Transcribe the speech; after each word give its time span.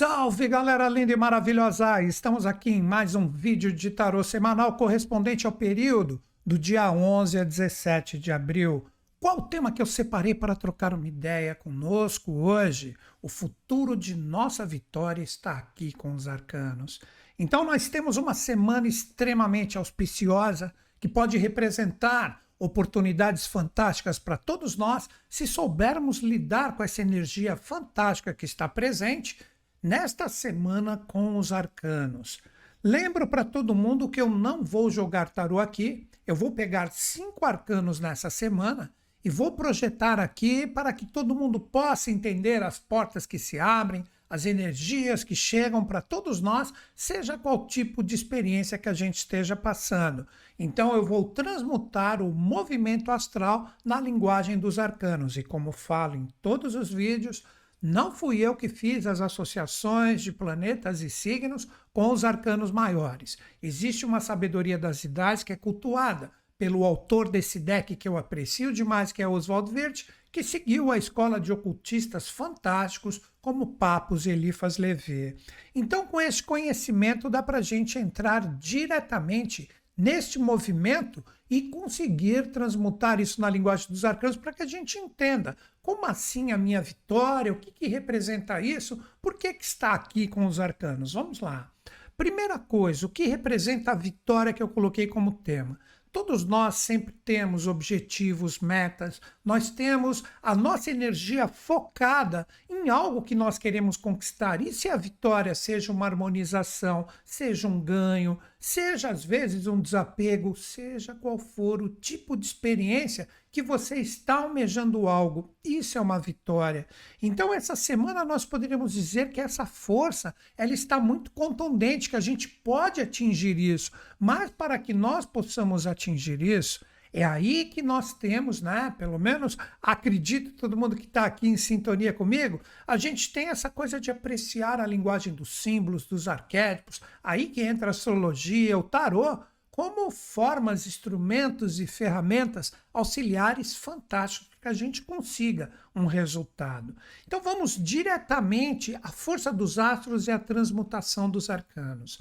Salve 0.00 0.48
galera 0.48 0.88
linda 0.88 1.12
e 1.12 1.16
maravilhosa! 1.16 2.02
Estamos 2.02 2.46
aqui 2.46 2.70
em 2.70 2.80
mais 2.80 3.14
um 3.14 3.28
vídeo 3.28 3.70
de 3.70 3.90
tarô 3.90 4.24
semanal 4.24 4.74
correspondente 4.74 5.44
ao 5.44 5.52
período 5.52 6.22
do 6.44 6.58
dia 6.58 6.90
11 6.90 7.38
a 7.38 7.44
17 7.44 8.18
de 8.18 8.32
abril. 8.32 8.86
Qual 9.20 9.40
o 9.40 9.42
tema 9.42 9.70
que 9.70 9.82
eu 9.82 9.84
separei 9.84 10.34
para 10.34 10.56
trocar 10.56 10.94
uma 10.94 11.06
ideia 11.06 11.54
conosco 11.54 12.32
hoje? 12.32 12.96
O 13.20 13.28
futuro 13.28 13.94
de 13.94 14.16
nossa 14.16 14.64
vitória 14.64 15.22
está 15.22 15.58
aqui 15.58 15.92
com 15.92 16.14
os 16.14 16.26
arcanos. 16.26 16.98
Então, 17.38 17.62
nós 17.62 17.90
temos 17.90 18.16
uma 18.16 18.32
semana 18.32 18.88
extremamente 18.88 19.76
auspiciosa 19.76 20.72
que 20.98 21.08
pode 21.08 21.36
representar 21.36 22.40
oportunidades 22.58 23.46
fantásticas 23.46 24.18
para 24.18 24.36
todos 24.36 24.76
nós 24.76 25.08
se 25.28 25.46
soubermos 25.46 26.18
lidar 26.18 26.76
com 26.76 26.82
essa 26.82 27.02
energia 27.02 27.56
fantástica 27.56 28.34
que 28.34 28.44
está 28.46 28.68
presente 28.68 29.38
nesta 29.82 30.28
semana 30.28 30.96
com 30.96 31.36
os 31.38 31.52
arcanos. 31.52 32.40
Lembro 32.82 33.26
para 33.26 33.44
todo 33.44 33.74
mundo 33.74 34.08
que 34.08 34.20
eu 34.20 34.28
não 34.28 34.64
vou 34.64 34.90
jogar 34.90 35.30
tarô 35.30 35.58
aqui, 35.58 36.08
eu 36.26 36.34
vou 36.34 36.52
pegar 36.52 36.90
cinco 36.92 37.44
arcanos 37.44 38.00
nessa 38.00 38.30
semana 38.30 38.92
e 39.24 39.28
vou 39.28 39.52
projetar 39.52 40.18
aqui 40.18 40.66
para 40.66 40.92
que 40.92 41.04
todo 41.04 41.34
mundo 41.34 41.60
possa 41.60 42.10
entender 42.10 42.62
as 42.62 42.78
portas 42.78 43.26
que 43.26 43.38
se 43.38 43.58
abrem, 43.58 44.04
as 44.30 44.46
energias 44.46 45.24
que 45.24 45.34
chegam 45.34 45.84
para 45.84 46.00
todos 46.00 46.40
nós, 46.40 46.72
seja 46.94 47.36
qual 47.36 47.66
tipo 47.66 48.02
de 48.02 48.14
experiência 48.14 48.78
que 48.78 48.88
a 48.88 48.94
gente 48.94 49.16
esteja 49.16 49.56
passando. 49.56 50.26
Então 50.58 50.94
eu 50.94 51.04
vou 51.04 51.24
transmutar 51.24 52.22
o 52.22 52.32
movimento 52.32 53.10
astral 53.10 53.70
na 53.84 54.00
linguagem 54.00 54.56
dos 54.56 54.78
arcanos 54.78 55.36
e 55.36 55.42
como 55.42 55.72
falo 55.72 56.14
em 56.14 56.28
todos 56.40 56.74
os 56.74 56.92
vídeos, 56.92 57.42
não 57.82 58.12
fui 58.12 58.38
eu 58.38 58.54
que 58.54 58.68
fiz 58.68 59.06
as 59.06 59.20
associações 59.20 60.22
de 60.22 60.32
planetas 60.32 61.00
e 61.00 61.08
signos 61.08 61.66
com 61.92 62.12
os 62.12 62.24
arcanos 62.24 62.70
maiores. 62.70 63.38
Existe 63.62 64.04
uma 64.04 64.20
sabedoria 64.20 64.78
das 64.78 65.02
idades 65.04 65.42
que 65.42 65.52
é 65.52 65.56
cultuada 65.56 66.30
pelo 66.58 66.84
autor 66.84 67.30
desse 67.30 67.58
deck 67.58 67.96
que 67.96 68.06
eu 68.06 68.18
aprecio 68.18 68.70
demais, 68.70 69.12
que 69.12 69.22
é 69.22 69.26
Oswald 69.26 69.72
Wirth, 69.72 70.04
que 70.30 70.42
seguiu 70.42 70.92
a 70.92 70.98
escola 70.98 71.40
de 71.40 71.50
ocultistas 71.50 72.28
fantásticos 72.28 73.20
como 73.40 73.74
Papos 73.78 74.26
e 74.26 74.30
Eliphas 74.30 74.76
Levé. 74.76 75.36
Então, 75.74 76.06
com 76.06 76.20
esse 76.20 76.42
conhecimento, 76.42 77.30
dá 77.30 77.42
para 77.42 77.58
a 77.58 77.62
gente 77.62 77.98
entrar 77.98 78.58
diretamente 78.58 79.70
neste 80.00 80.38
movimento 80.38 81.22
e 81.50 81.62
conseguir 81.62 82.50
transmutar 82.52 83.20
isso 83.20 83.40
na 83.40 83.50
linguagem 83.50 83.88
dos 83.90 84.04
arcanos 84.04 84.36
para 84.36 84.52
que 84.52 84.62
a 84.62 84.66
gente 84.66 84.96
entenda 84.96 85.56
como 85.82 86.06
assim 86.06 86.52
a 86.52 86.58
minha 86.58 86.80
vitória, 86.80 87.52
o 87.52 87.56
que, 87.56 87.70
que 87.70 87.86
representa 87.86 88.60
isso, 88.60 88.98
por 89.20 89.34
que, 89.34 89.52
que 89.52 89.64
está 89.64 89.92
aqui 89.92 90.26
com 90.26 90.46
os 90.46 90.58
arcanos. 90.58 91.12
Vamos 91.12 91.40
lá. 91.40 91.70
Primeira 92.16 92.58
coisa, 92.58 93.06
o 93.06 93.08
que 93.08 93.26
representa 93.26 93.92
a 93.92 93.94
vitória 93.94 94.52
que 94.52 94.62
eu 94.62 94.68
coloquei 94.68 95.06
como 95.06 95.32
tema? 95.32 95.78
Todos 96.12 96.44
nós 96.44 96.74
sempre 96.76 97.14
temos 97.24 97.68
objetivos, 97.68 98.58
metas, 98.58 99.20
nós 99.44 99.70
temos 99.70 100.24
a 100.42 100.56
nossa 100.56 100.90
energia 100.90 101.46
focada 101.46 102.48
em 102.68 102.88
algo 102.88 103.22
que 103.22 103.34
nós 103.34 103.58
queremos 103.58 103.96
conquistar. 103.96 104.60
E 104.60 104.72
se 104.72 104.88
a 104.88 104.96
vitória 104.96 105.54
seja 105.54 105.92
uma 105.92 106.06
harmonização, 106.06 107.06
seja 107.24 107.68
um 107.68 107.80
ganho, 107.80 108.38
seja 108.60 109.08
às 109.08 109.24
vezes 109.24 109.66
um 109.66 109.80
desapego, 109.80 110.54
seja 110.54 111.14
qual 111.14 111.38
for 111.38 111.80
o 111.80 111.88
tipo 111.88 112.36
de 112.36 112.44
experiência 112.44 113.26
que 113.50 113.62
você 113.62 113.96
está 113.96 114.34
almejando 114.36 115.08
algo, 115.08 115.52
isso 115.64 115.96
é 115.96 116.00
uma 116.00 116.18
vitória. 116.20 116.86
Então 117.20 117.52
essa 117.52 117.74
semana 117.74 118.24
nós 118.24 118.44
poderíamos 118.44 118.92
dizer 118.92 119.32
que 119.32 119.40
essa 119.40 119.64
força, 119.64 120.34
ela 120.56 120.74
está 120.74 121.00
muito 121.00 121.30
contundente, 121.30 122.10
que 122.10 122.16
a 122.16 122.20
gente 122.20 122.46
pode 122.46 123.00
atingir 123.00 123.58
isso, 123.58 123.90
mas 124.18 124.50
para 124.50 124.78
que 124.78 124.92
nós 124.92 125.24
possamos 125.24 125.86
atingir 125.86 126.42
isso, 126.42 126.84
é 127.12 127.24
aí 127.24 127.64
que 127.64 127.82
nós 127.82 128.12
temos, 128.12 128.62
né? 128.62 128.94
Pelo 128.96 129.18
menos 129.18 129.56
acredito 129.82 130.52
todo 130.52 130.76
mundo 130.76 130.94
que 130.94 131.06
está 131.06 131.24
aqui 131.24 131.48
em 131.48 131.56
sintonia 131.56 132.12
comigo, 132.12 132.60
a 132.86 132.96
gente 132.96 133.32
tem 133.32 133.48
essa 133.48 133.68
coisa 133.68 134.00
de 134.00 134.10
apreciar 134.10 134.80
a 134.80 134.86
linguagem 134.86 135.34
dos 135.34 135.60
símbolos, 135.60 136.06
dos 136.06 136.28
arquétipos. 136.28 137.00
Aí 137.22 137.48
que 137.48 137.62
entra 137.62 137.88
a 137.88 137.90
astrologia, 137.90 138.78
o 138.78 138.82
tarô, 138.82 139.40
como 139.70 140.10
formas, 140.10 140.86
instrumentos 140.86 141.80
e 141.80 141.86
ferramentas 141.86 142.72
auxiliares 142.92 143.74
fantásticos 143.74 144.48
para 144.48 144.60
que 144.60 144.68
a 144.68 144.72
gente 144.72 145.02
consiga 145.02 145.72
um 145.94 146.06
resultado. 146.06 146.94
Então 147.26 147.40
vamos 147.40 147.82
diretamente 147.82 148.96
à 149.02 149.08
força 149.08 149.52
dos 149.52 149.78
astros 149.78 150.28
e 150.28 150.30
à 150.30 150.38
transmutação 150.38 151.28
dos 151.30 151.50
arcanos. 151.50 152.20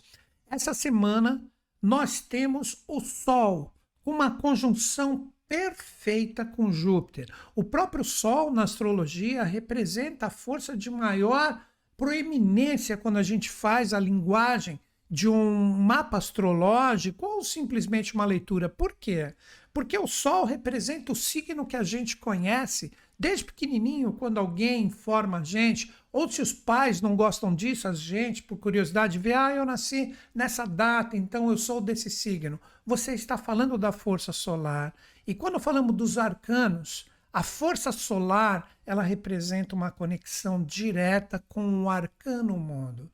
Essa 0.50 0.74
semana 0.74 1.44
nós 1.82 2.22
temos 2.22 2.84
o 2.88 3.00
Sol 3.02 3.74
uma 4.09 4.31
conjunção 4.31 5.31
perfeita 5.47 6.46
com 6.46 6.72
Júpiter. 6.72 7.28
O 7.56 7.64
próprio 7.64 8.03
Sol 8.03 8.52
na 8.52 8.64
astrologia 8.64 9.44
representa 9.44 10.28
a 10.28 10.30
força 10.30 10.78
de 10.78 10.90
maior 10.90 11.62
proeminência 11.97 12.96
quando 12.96 13.18
a 13.18 13.24
gente 13.24 13.50
faz 13.50 13.94
a 13.94 14.00
linguagem 14.00 14.80
de 15.09 15.28
um 15.28 15.74
mapa 15.74 16.18
astrológico 16.18 17.25
ou 17.25 17.44
simplesmente 17.44 18.14
uma 18.14 18.25
leitura. 18.25 18.69
Por 18.69 18.96
quê? 19.00 19.34
Porque 19.74 19.98
o 19.98 20.08
Sol 20.08 20.46
representa 20.46 21.12
o 21.12 21.16
signo 21.16 21.66
que 21.66 21.75
a 21.75 21.84
gente 21.84 22.16
conhece 22.18 22.92
desde 23.18 23.46
pequenininho, 23.46 24.14
quando 24.14 24.38
alguém 24.38 24.86
informa 24.86 25.40
a 25.40 25.44
gente, 25.44 25.92
ou 26.12 26.30
se 26.30 26.42
os 26.42 26.52
pais 26.52 27.02
não 27.02 27.16
gostam 27.16 27.53
disso, 27.53 27.88
a 27.88 27.94
gente, 27.94 28.42
por 28.42 28.58
curiosidade, 28.58 29.20
vê, 29.20 29.34
ah, 29.34 29.53
eu 29.53 29.66
nasci 29.66 30.16
nessa 30.34 30.66
data, 30.66 31.16
então 31.16 31.50
eu 31.52 31.58
sou 31.58 31.80
desse 31.80 32.09
signo. 32.09 32.59
Você 32.86 33.14
está 33.14 33.38
falando 33.38 33.78
da 33.78 33.92
força 33.92 34.31
solar. 34.31 34.94
E 35.28 35.36
quando 35.36 35.59
falamos 35.59 35.96
dos 35.96 36.18
arcanos, 36.18 37.08
a 37.31 37.44
força 37.44 37.92
solar, 37.92 38.72
ela 38.86 39.03
representa 39.03 39.75
uma 39.75 39.92
conexão 39.92 40.64
direta 40.64 41.44
com 41.48 41.84
o 41.84 41.90
arcano 41.90 42.58
mundo. 42.58 43.09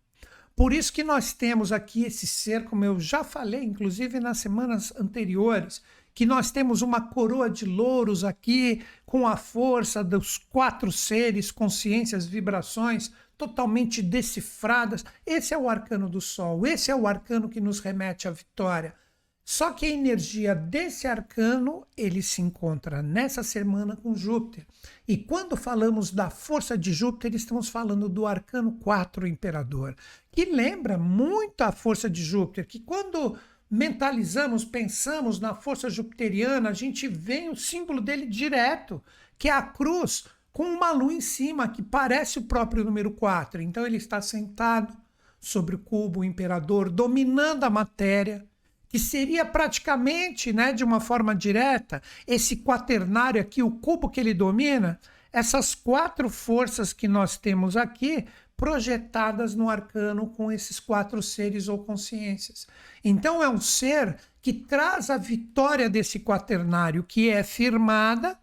Por 0.55 0.71
isso 0.71 0.93
que 0.93 1.03
nós 1.03 1.33
temos 1.33 1.73
aqui 1.73 2.05
esse 2.05 2.25
ser, 2.25 2.63
como 2.63 2.85
eu 2.85 2.97
já 2.97 3.25
falei, 3.25 3.61
inclusive 3.61 4.21
nas 4.21 4.37
semanas 4.37 4.93
anteriores, 4.97 5.83
que 6.15 6.25
nós 6.25 6.49
temos 6.49 6.81
uma 6.81 7.01
coroa 7.01 7.49
de 7.49 7.65
louros 7.65 8.23
aqui, 8.23 8.81
com 9.05 9.27
a 9.27 9.35
força 9.35 10.01
dos 10.01 10.37
quatro 10.37 10.89
seres, 10.89 11.51
consciências, 11.51 12.25
vibrações 12.25 13.11
totalmente 13.37 14.01
decifradas. 14.01 15.03
Esse 15.25 15.53
é 15.53 15.57
o 15.57 15.69
arcano 15.69 16.09
do 16.09 16.21
Sol, 16.21 16.65
esse 16.65 16.89
é 16.89 16.95
o 16.95 17.05
arcano 17.05 17.49
que 17.49 17.59
nos 17.59 17.81
remete 17.81 18.29
à 18.29 18.31
vitória. 18.31 18.95
Só 19.43 19.73
que 19.73 19.85
a 19.85 19.89
energia 19.89 20.55
desse 20.55 21.05
arcano, 21.05 21.85
ele 21.95 22.23
se 22.23 22.41
encontra 22.41 23.03
nessa 23.03 23.43
semana 23.43 23.95
com 23.95 24.15
Júpiter. 24.15 24.65
E 25.07 25.17
quando 25.17 25.55
falamos 25.55 26.09
da 26.09 26.31
força 26.31 26.75
de 26.75 26.91
Júpiter, 26.91 27.35
estamos 27.35 27.69
falando 27.69 28.09
do 28.09 28.25
arcano 28.25 28.71
4 28.79 29.27
imperador, 29.27 29.95
que 30.31 30.45
lembra 30.45 30.97
muito 30.97 31.61
a 31.61 31.71
força 31.71 32.09
de 32.09 32.23
Júpiter, 32.23 32.65
que 32.65 32.79
quando 32.79 33.37
mentalizamos, 33.69 34.63
pensamos 34.63 35.39
na 35.39 35.55
força 35.55 35.89
jupiteriana, 35.89 36.69
a 36.69 36.73
gente 36.73 37.07
vê 37.07 37.49
o 37.49 37.55
símbolo 37.55 38.01
dele 38.01 38.25
direto, 38.25 39.03
que 39.37 39.49
é 39.49 39.51
a 39.51 39.61
cruz 39.61 40.25
com 40.51 40.63
uma 40.63 40.91
lua 40.91 41.13
em 41.13 41.21
cima, 41.21 41.67
que 41.67 41.81
parece 41.81 42.39
o 42.39 42.43
próprio 42.43 42.83
número 42.83 43.11
4. 43.11 43.61
Então 43.61 43.85
ele 43.85 43.97
está 43.97 44.21
sentado 44.21 44.95
sobre 45.39 45.75
o 45.75 45.79
cubo 45.79 46.21
o 46.21 46.23
imperador, 46.23 46.89
dominando 46.89 47.65
a 47.65 47.69
matéria, 47.69 48.45
que 48.87 48.97
seria 48.97 49.43
praticamente, 49.45 50.53
né, 50.53 50.71
de 50.71 50.83
uma 50.83 50.99
forma 50.99 51.35
direta, 51.35 52.01
esse 52.25 52.57
quaternário 52.57 53.41
aqui, 53.41 53.61
o 53.61 53.71
cubo 53.71 54.09
que 54.09 54.19
ele 54.19 54.33
domina, 54.33 54.99
essas 55.33 55.75
quatro 55.75 56.29
forças 56.29 56.93
que 56.93 57.07
nós 57.07 57.37
temos 57.37 57.75
aqui 57.75 58.25
projetadas 58.57 59.53
no 59.53 59.69
arcano 59.69 60.27
com 60.27 60.51
esses 60.51 60.79
quatro 60.79 61.21
seres 61.21 61.67
ou 61.67 61.79
consciências. 61.83 62.67
Então 63.03 63.43
é 63.43 63.49
um 63.49 63.59
ser 63.59 64.17
que 64.41 64.53
traz 64.53 65.09
a 65.09 65.17
vitória 65.17 65.89
desse 65.89 66.19
quaternário, 66.19 67.03
que 67.03 67.29
é 67.29 67.43
firmada 67.43 68.37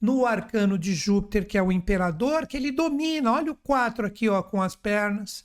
no 0.00 0.26
arcano 0.26 0.78
de 0.78 0.94
Júpiter, 0.94 1.46
que 1.46 1.56
é 1.56 1.62
o 1.62 1.72
imperador, 1.72 2.46
que 2.46 2.56
ele 2.56 2.70
domina. 2.70 3.32
Olha 3.32 3.52
o 3.52 3.56
quatro 3.56 4.06
aqui, 4.06 4.28
ó, 4.28 4.42
com 4.42 4.60
as 4.60 4.76
pernas. 4.76 5.44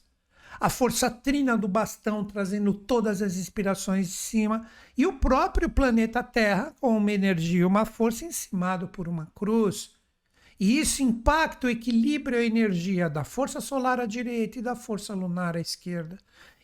A 0.60 0.70
força 0.70 1.10
trina 1.10 1.58
do 1.58 1.68
bastão 1.68 2.26
trazendo 2.26 2.74
todas 2.74 3.22
as 3.22 3.38
inspirações 3.38 4.08
de 4.08 4.14
cima 4.14 4.68
e 4.98 5.06
o 5.06 5.14
próprio 5.14 5.70
planeta 5.70 6.22
Terra 6.22 6.74
com 6.82 6.98
uma 6.98 7.12
energia, 7.12 7.66
uma 7.66 7.86
força 7.86 8.26
encimado 8.26 8.88
por 8.88 9.08
uma 9.08 9.28
cruz. 9.34 9.99
E 10.60 10.80
isso 10.80 11.02
impacta 11.02 11.68
o 11.68 11.70
equilíbrio 11.70 12.38
e 12.38 12.44
a 12.44 12.46
energia 12.46 13.10
da 13.10 13.24
força 13.24 13.62
solar 13.62 14.00
à 14.00 14.06
direita 14.06 14.60
e 14.60 14.62
da 14.62 14.76
força 14.76 15.14
lunar 15.14 15.56
à 15.56 15.62
esquerda. 15.62 16.18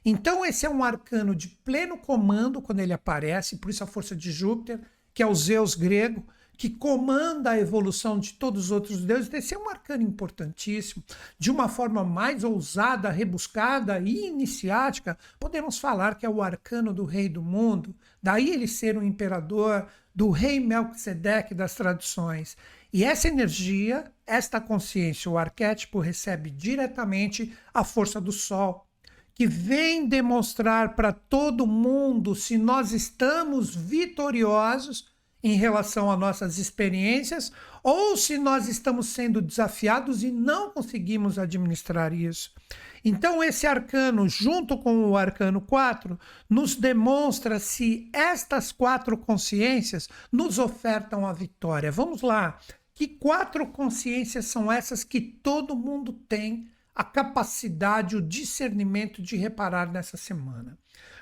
Então, 0.04 0.46
esse 0.46 0.66
é 0.66 0.70
um 0.70 0.84
arcano 0.84 1.34
de 1.34 1.48
pleno 1.48 1.98
comando 1.98 2.62
quando 2.62 2.80
ele 2.80 2.94
aparece, 2.94 3.58
por 3.58 3.72
isso 3.72 3.84
a 3.84 3.88
força 3.88 4.16
de 4.16 4.32
Júpiter, 4.32 4.80
que 5.14 5.24
é 5.24 5.26
o 5.26 5.34
Zeus 5.34 5.76
grego, 5.76 6.26
que 6.58 6.70
comanda 6.70 7.52
a 7.52 7.60
evolução 7.60 8.20
de 8.20 8.34
todos 8.34 8.66
os 8.66 8.72
outros 8.72 9.04
deuses, 9.04 9.34
esse 9.34 9.54
é 9.54 9.58
um 9.58 9.70
arcano 9.70 10.04
importantíssimo. 10.04 11.04
De 11.38 11.52
uma 11.52 11.68
forma 11.68 12.04
mais 12.04 12.44
ousada, 12.44 13.10
rebuscada 13.10 14.00
e 14.00 14.28
iniciática, 14.28 15.18
podemos 15.40 15.78
falar 15.78 16.16
que 16.16 16.26
é 16.26 16.30
o 16.30 16.42
arcano 16.42 16.94
do 16.94 17.04
rei 17.04 17.28
do 17.28 17.42
mundo, 17.42 17.96
daí 18.26 18.50
ele 18.50 18.68
ser 18.68 18.98
um 18.98 19.04
imperador, 19.04 19.88
do 20.14 20.32
rei 20.32 20.60
Melquisedeque 20.60 21.54
das 21.54 21.76
tradições. 21.76 22.58
E 22.92 23.04
essa 23.04 23.28
energia, 23.28 24.12
esta 24.26 24.60
consciência, 24.60 25.30
o 25.30 25.38
arquétipo 25.38 26.00
recebe 26.00 26.50
diretamente 26.50 27.56
a 27.72 27.84
força 27.84 28.20
do 28.20 28.32
sol, 28.32 28.88
que 29.36 29.46
vem 29.46 30.08
demonstrar 30.08 30.96
para 30.96 31.14
todo 31.14 31.68
mundo 31.68 32.34
se 32.34 32.58
nós 32.58 32.94
estamos 32.94 33.76
vitoriosos 33.76 35.14
em 35.44 35.56
relação 35.56 36.10
a 36.10 36.18
nossas 36.18 36.58
experiências 36.58 37.52
ou 37.84 38.18
se 38.18 38.40
nós 38.40 38.68
estamos 38.68 39.06
sendo 39.10 39.40
desafiados 39.40 40.24
e 40.24 40.32
não 40.32 40.72
conseguimos 40.72 41.38
administrar 41.38 42.12
isso. 42.12 42.52
Então, 43.08 43.44
esse 43.44 43.68
arcano, 43.68 44.28
junto 44.28 44.80
com 44.80 45.06
o 45.06 45.16
arcano 45.16 45.62
4, 45.62 46.20
nos 46.50 46.76
demonstra 46.76 47.60
se 47.60 48.10
estas 48.12 48.72
quatro 48.72 49.16
consciências 49.16 50.10
nos 50.32 50.58
ofertam 50.58 51.24
a 51.24 51.32
vitória. 51.32 51.92
Vamos 51.92 52.24
lá. 52.24 52.60
Que 52.96 53.08
quatro 53.08 53.68
consciências 53.68 54.46
são 54.46 54.72
essas 54.72 55.04
que 55.04 55.22
todo 55.22 55.76
mundo 55.76 56.14
tem 56.14 56.68
a 56.96 57.04
capacidade, 57.04 58.16
o 58.16 58.22
discernimento 58.22 59.22
de 59.22 59.36
reparar 59.36 59.92
nessa 59.92 60.18
semana? 60.18 60.76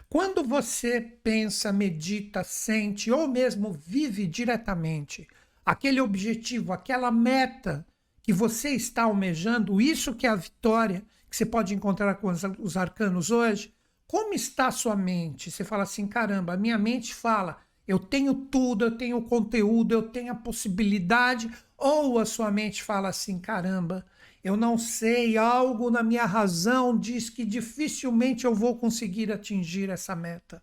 Quando 0.07 0.41
você 0.41 1.01
pensa, 1.01 1.73
medita, 1.73 2.45
sente 2.45 3.11
ou 3.11 3.27
mesmo 3.27 3.73
vive 3.73 4.25
diretamente 4.25 5.27
aquele 5.65 5.99
objetivo, 5.99 6.71
aquela 6.71 7.11
meta 7.11 7.85
que 8.21 8.31
você 8.31 8.69
está 8.69 9.03
almejando, 9.03 9.81
isso 9.81 10.15
que 10.15 10.25
é 10.25 10.29
a 10.29 10.35
vitória 10.35 11.03
que 11.33 11.37
você 11.37 11.47
pode 11.47 11.73
encontrar 11.73 12.13
com 12.13 12.31
os 12.59 12.77
arcanos 12.77 13.31
hoje, 13.31 13.73
como 14.05 14.35
está 14.35 14.67
a 14.67 14.71
sua 14.71 14.95
mente? 14.95 15.49
Você 15.49 15.63
fala 15.63 15.81
assim: 15.81 16.05
caramba, 16.05 16.53
a 16.53 16.57
minha 16.57 16.77
mente 16.77 17.11
fala, 17.11 17.57
eu 17.87 17.97
tenho 17.97 18.35
tudo, 18.35 18.85
eu 18.85 18.95
tenho 18.95 19.19
conteúdo, 19.23 19.93
eu 19.93 20.03
tenho 20.03 20.31
a 20.31 20.35
possibilidade, 20.35 21.51
ou 21.75 22.19
a 22.19 22.25
sua 22.25 22.51
mente 22.51 22.83
fala 22.83 23.09
assim: 23.09 23.39
caramba, 23.39 24.05
eu 24.43 24.55
não 24.55 24.77
sei, 24.77 25.35
algo 25.35 25.89
na 25.89 26.03
minha 26.03 26.25
razão 26.27 26.95
diz 26.95 27.31
que 27.31 27.43
dificilmente 27.43 28.45
eu 28.45 28.53
vou 28.53 28.77
conseguir 28.77 29.31
atingir 29.31 29.89
essa 29.89 30.15
meta. 30.15 30.61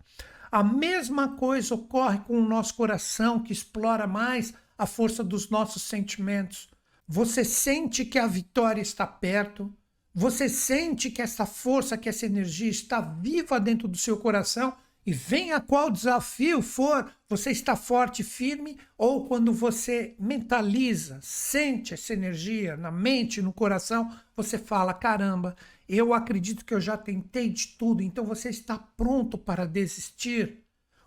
A 0.52 0.62
mesma 0.62 1.34
coisa 1.34 1.74
ocorre 1.74 2.20
com 2.20 2.38
o 2.38 2.48
nosso 2.48 2.76
coração, 2.76 3.42
que 3.42 3.52
explora 3.52 4.06
mais 4.06 4.54
a 4.78 4.86
força 4.86 5.24
dos 5.24 5.50
nossos 5.50 5.82
sentimentos. 5.82 6.70
Você 7.08 7.42
sente 7.42 8.04
que 8.04 8.20
a 8.20 8.28
vitória 8.28 8.80
está 8.80 9.04
perto, 9.04 9.74
você 10.12 10.48
sente 10.48 11.10
que 11.10 11.22
essa 11.22 11.46
força, 11.46 11.96
que 11.96 12.08
essa 12.08 12.26
energia 12.26 12.70
está 12.70 13.00
viva 13.00 13.60
dentro 13.60 13.86
do 13.86 13.96
seu 13.96 14.16
coração 14.16 14.76
e 15.06 15.12
venha 15.12 15.60
qual 15.60 15.90
desafio 15.90 16.60
for, 16.60 17.10
você 17.28 17.50
está 17.50 17.74
forte, 17.74 18.22
firme, 18.22 18.78
ou 18.98 19.26
quando 19.26 19.52
você 19.52 20.14
mentaliza, 20.18 21.18
sente 21.22 21.94
essa 21.94 22.12
energia 22.12 22.76
na 22.76 22.90
mente, 22.90 23.40
no 23.40 23.52
coração, 23.52 24.14
você 24.36 24.58
fala: 24.58 24.92
caramba, 24.92 25.56
eu 25.88 26.12
acredito 26.12 26.64
que 26.64 26.74
eu 26.74 26.80
já 26.80 26.96
tentei 26.96 27.48
de 27.48 27.68
tudo, 27.78 28.02
então 28.02 28.24
você 28.24 28.50
está 28.50 28.78
pronto 28.78 29.38
para 29.38 29.66
desistir. 29.66 30.62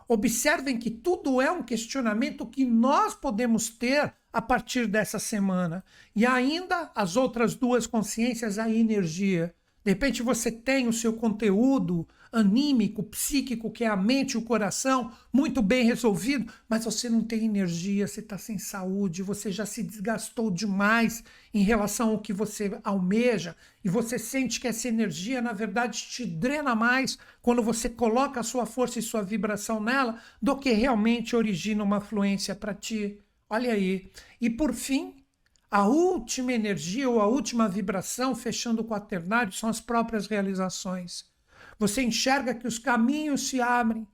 Observem 0.08 0.78
que 0.78 0.90
tudo 0.90 1.42
é 1.42 1.52
um 1.52 1.64
questionamento 1.64 2.46
que 2.46 2.66
nós 2.66 3.14
podemos 3.14 3.70
ter 3.70 4.14
a 4.34 4.42
partir 4.42 4.88
dessa 4.88 5.20
semana. 5.20 5.86
E 6.16 6.26
ainda 6.26 6.92
as 6.96 7.16
outras 7.16 7.54
duas 7.54 7.86
consciências, 7.86 8.58
a 8.58 8.68
energia. 8.68 9.54
De 9.86 9.92
repente 9.92 10.24
você 10.24 10.52
tem 10.52 10.88
o 10.88 10.94
seu 10.94 11.14
conteúdo 11.14 12.08
anímico, 12.34 13.04
psíquico, 13.04 13.70
que 13.70 13.84
é 13.84 13.88
a 13.88 13.96
mente 13.96 14.32
e 14.32 14.38
o 14.38 14.42
coração, 14.42 15.12
muito 15.32 15.62
bem 15.62 15.86
resolvido, 15.86 16.52
mas 16.68 16.84
você 16.84 17.08
não 17.08 17.24
tem 17.24 17.46
energia, 17.46 18.08
você 18.08 18.22
está 18.22 18.40
sem 18.40 18.58
saúde, 18.58 19.22
você 19.22 19.52
já 19.52 19.68
se 19.68 19.84
desgastou 19.84 20.50
demais 20.50 21.24
em 21.54 21.62
relação 21.62 22.10
ao 22.10 22.20
que 22.20 22.34
você 22.34 22.76
almeja 22.84 23.56
e 23.84 23.90
você 23.90 24.18
sente 24.18 24.60
que 24.60 24.68
essa 24.68 24.88
energia, 24.88 25.44
na 25.44 25.54
verdade, 25.54 26.08
te 26.10 26.26
drena 26.26 26.74
mais 26.74 27.20
quando 27.40 27.62
você 27.62 27.88
coloca 27.88 28.40
a 28.40 28.44
sua 28.44 28.66
força 28.66 28.98
e 28.98 29.04
sua 29.04 29.22
vibração 29.22 29.80
nela 29.80 30.20
do 30.42 30.58
que 30.58 30.72
realmente 30.72 31.36
origina 31.36 31.84
uma 31.84 32.02
fluência 32.02 32.56
para 32.56 32.74
ti. 32.74 33.20
Olha 33.54 33.74
aí. 33.74 34.12
E 34.42 34.50
por 34.50 34.74
fim, 34.74 35.24
a 35.70 35.86
última 35.86 36.52
energia 36.52 37.08
ou 37.08 37.22
a 37.22 37.28
última 37.28 37.70
vibração, 37.70 38.34
fechando 38.34 38.82
o 38.82 38.84
quaternário, 38.84 39.54
são 39.54 39.70
as 39.70 39.80
próprias 39.80 40.26
realizações. 40.26 41.26
Você 41.78 42.02
enxerga 42.02 42.56
que 42.56 42.68
os 42.68 42.80
caminhos 42.80 43.48
se 43.50 43.62
abrem 43.62 44.08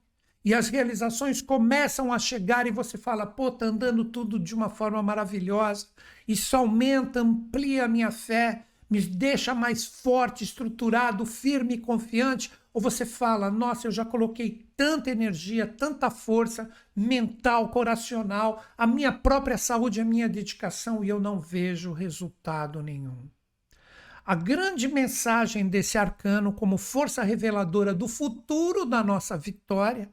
e 0.44 0.52
as 0.52 0.68
realizações 0.68 1.40
começam 1.40 2.12
a 2.12 2.18
chegar 2.18 2.66
e 2.66 2.70
você 2.70 2.98
fala, 2.98 3.24
pô, 3.24 3.50
tá 3.50 3.64
andando 3.64 4.04
tudo 4.04 4.38
de 4.38 4.54
uma 4.54 4.68
forma 4.68 5.02
maravilhosa. 5.02 5.86
Isso 6.28 6.54
aumenta, 6.54 7.20
amplia 7.20 7.86
a 7.86 7.88
minha 7.88 8.10
fé, 8.10 8.66
me 8.90 9.00
deixa 9.00 9.54
mais 9.54 9.84
forte, 9.84 10.42
estruturado, 10.42 11.24
firme 11.24 11.78
confiante. 11.78 12.50
Ou 12.72 12.80
você 12.80 13.06
fala, 13.06 13.50
nossa, 13.50 13.86
eu 13.86 13.92
já 13.92 14.04
coloquei 14.04 14.68
tanta 14.76 15.10
energia, 15.10 15.66
tanta 15.66 16.10
força 16.10 16.68
mental, 16.94 17.68
coracional, 17.68 18.62
a 18.76 18.86
minha 18.86 19.12
própria 19.12 19.56
saúde, 19.56 20.00
a 20.00 20.04
minha 20.04 20.28
dedicação 20.28 21.04
e 21.04 21.08
eu 21.08 21.20
não 21.20 21.38
vejo 21.38 21.92
resultado 21.92 22.82
nenhum. 22.82 23.28
A 24.24 24.34
grande 24.34 24.86
mensagem 24.86 25.68
desse 25.68 25.98
arcano, 25.98 26.52
como 26.52 26.76
força 26.76 27.22
reveladora 27.22 27.92
do 27.94 28.06
futuro 28.06 28.84
da 28.84 29.02
nossa 29.02 29.36
vitória, 29.36 30.08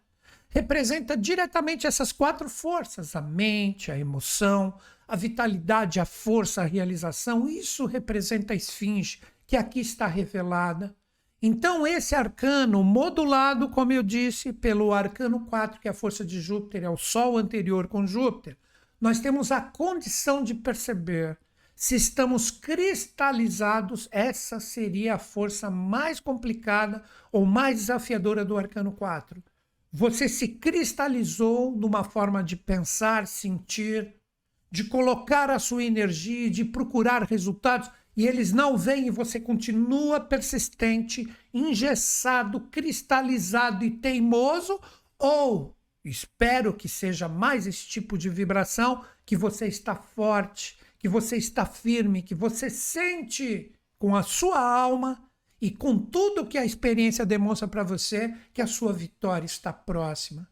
representa 0.49 1.15
diretamente 1.15 1.85
essas 1.85 2.11
quatro 2.11 2.49
forças: 2.49 3.15
a 3.15 3.21
mente, 3.21 3.91
a 3.91 3.99
emoção, 3.99 4.73
a 5.07 5.15
vitalidade, 5.15 5.99
a 5.99 6.05
força, 6.05 6.61
a 6.61 6.65
realização. 6.65 7.47
Isso 7.47 7.85
representa 7.85 8.53
a 8.53 8.55
esfinge, 8.55 9.21
que 9.45 9.55
aqui 9.55 9.79
está 9.79 10.05
revelada. 10.05 10.95
Então, 11.41 11.85
esse 11.85 12.15
arcano, 12.15 12.83
modulado, 12.83 13.69
como 13.69 13.93
eu 13.93 14.01
disse, 14.03 14.51
pelo 14.51 14.91
arcano 14.91 15.45
4, 15.45 15.79
que 15.79 15.87
é 15.87 15.91
a 15.91 15.93
força 15.93 16.25
de 16.25 16.41
Júpiter, 16.41 16.83
é 16.83 16.89
o 16.89 16.97
Sol 16.97 17.37
anterior 17.37 17.87
com 17.87 18.07
Júpiter, 18.07 18.57
nós 18.99 19.19
temos 19.19 19.51
a 19.51 19.61
condição 19.61 20.43
de 20.43 20.55
perceber 20.55 21.37
se 21.75 21.95
estamos 21.95 22.49
cristalizados, 22.49 24.09
essa 24.11 24.59
seria 24.59 25.13
a 25.13 25.19
força 25.19 25.69
mais 25.69 26.19
complicada 26.19 27.03
ou 27.31 27.45
mais 27.45 27.81
desafiadora 27.81 28.43
do 28.43 28.57
arcano 28.57 28.91
4. 28.91 29.43
Você 29.93 30.27
se 30.27 30.47
cristalizou 30.47 31.71
numa 31.71 32.03
forma 32.03 32.43
de 32.43 32.55
pensar, 32.55 33.27
sentir, 33.27 34.15
de 34.69 34.83
colocar 34.85 35.49
a 35.49 35.59
sua 35.59 35.83
energia, 35.83 36.49
de 36.49 36.65
procurar 36.65 37.23
resultados, 37.23 37.89
e 38.15 38.25
eles 38.25 38.51
não 38.51 38.75
vêm 38.75 39.07
e 39.07 39.11
você 39.11 39.39
continua 39.39 40.19
persistente, 40.19 41.31
engessado, 41.53 42.61
cristalizado 42.61 43.85
e 43.85 43.91
teimoso, 43.91 44.79
ou 45.19 45.75
espero 46.03 46.73
que 46.73 46.89
seja 46.89 47.27
mais 47.27 47.67
esse 47.67 47.85
tipo 47.85 48.17
de 48.17 48.29
vibração, 48.29 49.03
que 49.25 49.35
você 49.35 49.67
está 49.67 49.95
forte, 49.95 50.77
que 50.97 51.07
você 51.07 51.37
está 51.37 51.65
firme, 51.65 52.23
que 52.23 52.33
você 52.33 52.69
sente 52.69 53.71
com 53.99 54.15
a 54.15 54.23
sua 54.23 54.59
alma 54.59 55.23
e 55.61 55.69
com 55.69 55.97
tudo 55.97 56.45
que 56.45 56.57
a 56.57 56.65
experiência 56.65 57.25
demonstra 57.25 57.67
para 57.67 57.83
você 57.83 58.33
que 58.53 58.61
a 58.61 58.67
sua 58.67 58.93
vitória 58.93 59.45
está 59.45 59.71
próxima. 59.71 60.47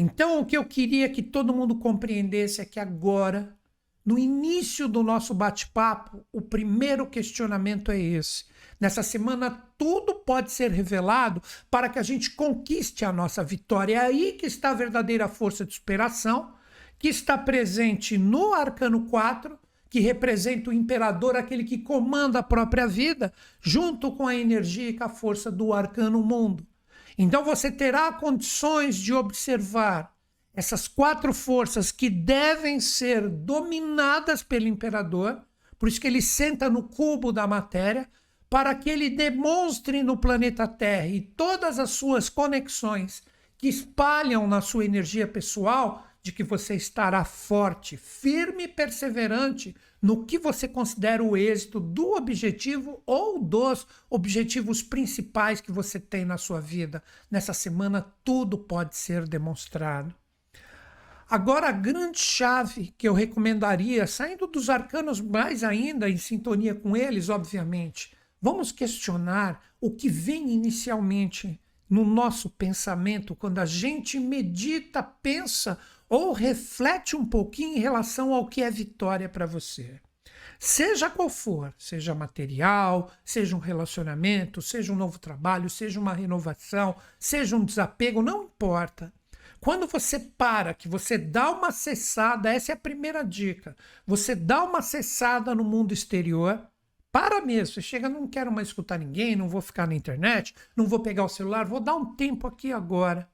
Então, 0.00 0.38
o 0.38 0.46
que 0.46 0.56
eu 0.56 0.64
queria 0.64 1.08
que 1.08 1.20
todo 1.20 1.52
mundo 1.52 1.74
compreendesse 1.74 2.60
é 2.60 2.64
que 2.64 2.78
agora, 2.78 3.58
no 4.06 4.16
início 4.16 4.86
do 4.86 5.02
nosso 5.02 5.34
bate-papo, 5.34 6.24
o 6.32 6.40
primeiro 6.40 7.04
questionamento 7.04 7.90
é 7.90 7.98
esse. 7.98 8.44
Nessa 8.78 9.02
semana, 9.02 9.50
tudo 9.76 10.14
pode 10.14 10.52
ser 10.52 10.70
revelado 10.70 11.42
para 11.68 11.88
que 11.88 11.98
a 11.98 12.02
gente 12.04 12.30
conquiste 12.30 13.04
a 13.04 13.10
nossa 13.10 13.42
vitória. 13.42 13.96
É 13.96 13.98
aí 13.98 14.32
que 14.34 14.46
está 14.46 14.70
a 14.70 14.74
verdadeira 14.74 15.26
força 15.26 15.66
de 15.66 15.74
superação, 15.74 16.54
que 16.96 17.08
está 17.08 17.36
presente 17.36 18.16
no 18.16 18.54
Arcano 18.54 19.04
4 19.06 19.58
que 19.90 19.98
representa 19.98 20.70
o 20.70 20.72
imperador, 20.72 21.34
aquele 21.34 21.64
que 21.64 21.78
comanda 21.78 22.38
a 22.40 22.42
própria 22.42 22.86
vida, 22.86 23.32
junto 23.58 24.12
com 24.12 24.28
a 24.28 24.36
energia 24.36 24.90
e 24.90 24.92
com 24.92 25.04
a 25.04 25.08
força 25.08 25.50
do 25.50 25.72
arcano 25.72 26.22
mundo. 26.22 26.66
Então 27.18 27.42
você 27.42 27.68
terá 27.68 28.12
condições 28.12 28.96
de 28.96 29.12
observar 29.12 30.16
essas 30.54 30.86
quatro 30.86 31.34
forças 31.34 31.90
que 31.90 32.08
devem 32.08 32.78
ser 32.78 33.28
dominadas 33.28 34.42
pelo 34.42 34.68
imperador, 34.68 35.42
por 35.76 35.88
isso 35.88 36.00
que 36.00 36.06
ele 36.06 36.22
senta 36.22 36.70
no 36.70 36.84
cubo 36.84 37.32
da 37.32 37.46
matéria, 37.46 38.08
para 38.48 38.74
que 38.74 38.88
ele 38.88 39.10
demonstre 39.10 40.02
no 40.02 40.16
planeta 40.16 40.66
Terra 40.66 41.08
e 41.08 41.20
todas 41.20 41.78
as 41.78 41.90
suas 41.90 42.28
conexões 42.28 43.22
que 43.58 43.68
espalham 43.68 44.46
na 44.46 44.60
sua 44.60 44.84
energia 44.84 45.26
pessoal 45.26 46.06
de 46.22 46.32
que 46.32 46.44
você 46.44 46.74
estará 46.74 47.24
forte, 47.24 47.96
firme 47.96 48.64
e 48.64 48.68
perseverante 48.68 49.74
no 50.00 50.24
que 50.24 50.38
você 50.38 50.68
considera 50.68 51.22
o 51.22 51.36
êxito 51.36 51.80
do 51.80 52.12
objetivo 52.14 53.02
ou 53.04 53.40
dos 53.42 53.86
objetivos 54.08 54.82
principais 54.82 55.60
que 55.60 55.72
você 55.72 55.98
tem 55.98 56.24
na 56.24 56.38
sua 56.38 56.60
vida. 56.60 57.02
Nessa 57.30 57.52
semana, 57.52 58.06
tudo 58.24 58.56
pode 58.56 58.96
ser 58.96 59.26
demonstrado. 59.26 60.14
Agora, 61.28 61.68
a 61.68 61.72
grande 61.72 62.18
chave 62.18 62.94
que 62.96 63.06
eu 63.06 63.12
recomendaria, 63.12 64.06
saindo 64.06 64.46
dos 64.46 64.70
arcanos 64.70 65.20
mais 65.20 65.62
ainda, 65.62 66.08
em 66.08 66.16
sintonia 66.16 66.74
com 66.74 66.96
eles, 66.96 67.28
obviamente, 67.28 68.14
vamos 68.40 68.72
questionar 68.72 69.62
o 69.78 69.90
que 69.90 70.08
vem 70.08 70.50
inicialmente 70.50 71.60
no 71.88 72.04
nosso 72.04 72.48
pensamento 72.50 73.34
quando 73.34 73.58
a 73.58 73.66
gente 73.66 74.18
medita, 74.18 75.02
pensa 75.02 75.78
ou 76.08 76.32
reflete 76.32 77.14
um 77.14 77.24
pouquinho 77.24 77.76
em 77.76 77.80
relação 77.80 78.32
ao 78.32 78.46
que 78.46 78.62
é 78.62 78.70
vitória 78.70 79.28
para 79.28 79.46
você. 79.46 80.00
Seja 80.58 81.08
qual 81.08 81.28
for, 81.28 81.72
seja 81.78 82.14
material, 82.14 83.12
seja 83.24 83.54
um 83.54 83.60
relacionamento, 83.60 84.60
seja 84.60 84.92
um 84.92 84.96
novo 84.96 85.18
trabalho, 85.18 85.70
seja 85.70 86.00
uma 86.00 86.12
renovação, 86.12 86.96
seja 87.18 87.56
um 87.56 87.64
desapego, 87.64 88.22
não 88.22 88.44
importa. 88.44 89.12
Quando 89.60 89.86
você 89.86 90.18
para, 90.18 90.74
que 90.74 90.88
você 90.88 91.18
dá 91.18 91.50
uma 91.50 91.70
cessada, 91.70 92.52
essa 92.52 92.72
é 92.72 92.74
a 92.74 92.78
primeira 92.78 93.22
dica. 93.22 93.76
Você 94.06 94.34
dá 94.34 94.62
uma 94.64 94.82
cessada 94.82 95.54
no 95.54 95.64
mundo 95.64 95.92
exterior, 95.92 96.66
para 97.10 97.40
mesmo. 97.40 97.74
Você 97.74 97.82
chega, 97.82 98.08
não 98.08 98.26
quero 98.26 98.52
mais 98.52 98.68
escutar 98.68 98.98
ninguém, 98.98 99.36
não 99.36 99.48
vou 99.48 99.60
ficar 99.60 99.86
na 99.86 99.94
internet, 99.94 100.54
não 100.76 100.86
vou 100.86 101.00
pegar 101.00 101.24
o 101.24 101.28
celular, 101.28 101.66
vou 101.66 101.80
dar 101.80 101.94
um 101.94 102.14
tempo 102.14 102.46
aqui 102.46 102.72
agora. 102.72 103.28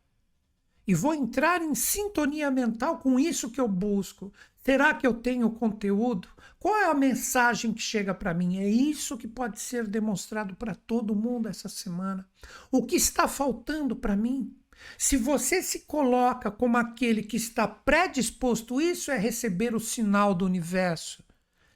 E 0.87 0.95
vou 0.95 1.15
entrar 1.15 1.63
em 1.63 1.75
sintonia 1.75 2.51
mental 2.51 2.99
com 2.99 3.19
isso 3.19 3.51
que 3.51 3.61
eu 3.61 3.69
busco. 3.69 4.33
Será 4.65 4.95
que 4.95 5.07
eu 5.07 5.15
tenho 5.15 5.51
conteúdo? 5.51 6.29
Qual 6.59 6.77
é 6.77 6.87
a 6.87 6.95
mensagem 6.95 7.73
que 7.73 7.83
chega 7.83 8.15
para 8.15 8.33
mim? 8.33 8.59
É 8.59 8.69
isso 8.69 9.19
que 9.19 9.29
pode 9.29 9.61
ser 9.61 9.87
demonstrado 9.87 10.57
para 10.57 10.75
todo 10.75 11.15
mundo 11.15 11.49
essa 11.49 11.69
semana. 11.69 12.27
O 12.71 12.85
que 12.85 12.97
está 12.97 13.29
faltando 13.29 13.95
para 13.95 14.17
mim? 14.17 14.57
Se 14.99 15.17
você 15.17 15.63
se 15.63 15.81
coloca 15.81 16.51
como 16.51 16.77
aquele 16.77 17.23
que 17.23 17.37
está 17.37 17.67
predisposto, 17.67 18.81
isso 18.81 19.11
é 19.11 19.19
receber 19.19 19.75
o 19.75 19.81
sinal 19.81 20.35
do 20.35 20.45
universo. 20.45 21.23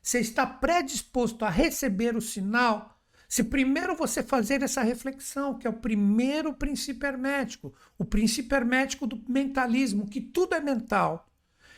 Você 0.02 0.20
está 0.20 0.46
predisposto 0.46 1.44
a 1.44 1.50
receber 1.50 2.16
o 2.16 2.20
sinal? 2.20 2.97
Se 3.28 3.44
primeiro 3.44 3.94
você 3.94 4.22
fazer 4.22 4.62
essa 4.62 4.80
reflexão, 4.80 5.58
que 5.58 5.66
é 5.66 5.70
o 5.70 5.74
primeiro 5.74 6.54
princípio 6.54 7.06
hermético, 7.06 7.74
o 7.98 8.04
princípio 8.04 8.56
hermético 8.56 9.06
do 9.06 9.22
mentalismo, 9.28 10.08
que 10.08 10.20
tudo 10.20 10.54
é 10.54 10.60
mental. 10.60 11.28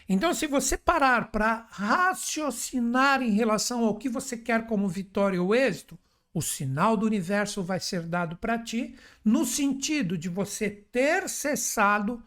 Então, 0.08 0.32
se 0.32 0.46
você 0.46 0.78
parar 0.78 1.30
para 1.32 1.66
raciocinar 1.70 3.20
em 3.20 3.30
relação 3.30 3.84
ao 3.84 3.96
que 3.96 4.08
você 4.08 4.36
quer 4.36 4.66
como 4.66 4.88
vitória 4.88 5.42
ou 5.42 5.54
êxito, 5.54 5.98
o 6.32 6.40
sinal 6.40 6.96
do 6.96 7.06
universo 7.06 7.62
vai 7.62 7.80
ser 7.80 8.02
dado 8.02 8.36
para 8.36 8.58
ti, 8.58 8.94
no 9.24 9.44
sentido 9.44 10.16
de 10.16 10.28
você 10.28 10.70
ter 10.70 11.28
cessado 11.28 12.22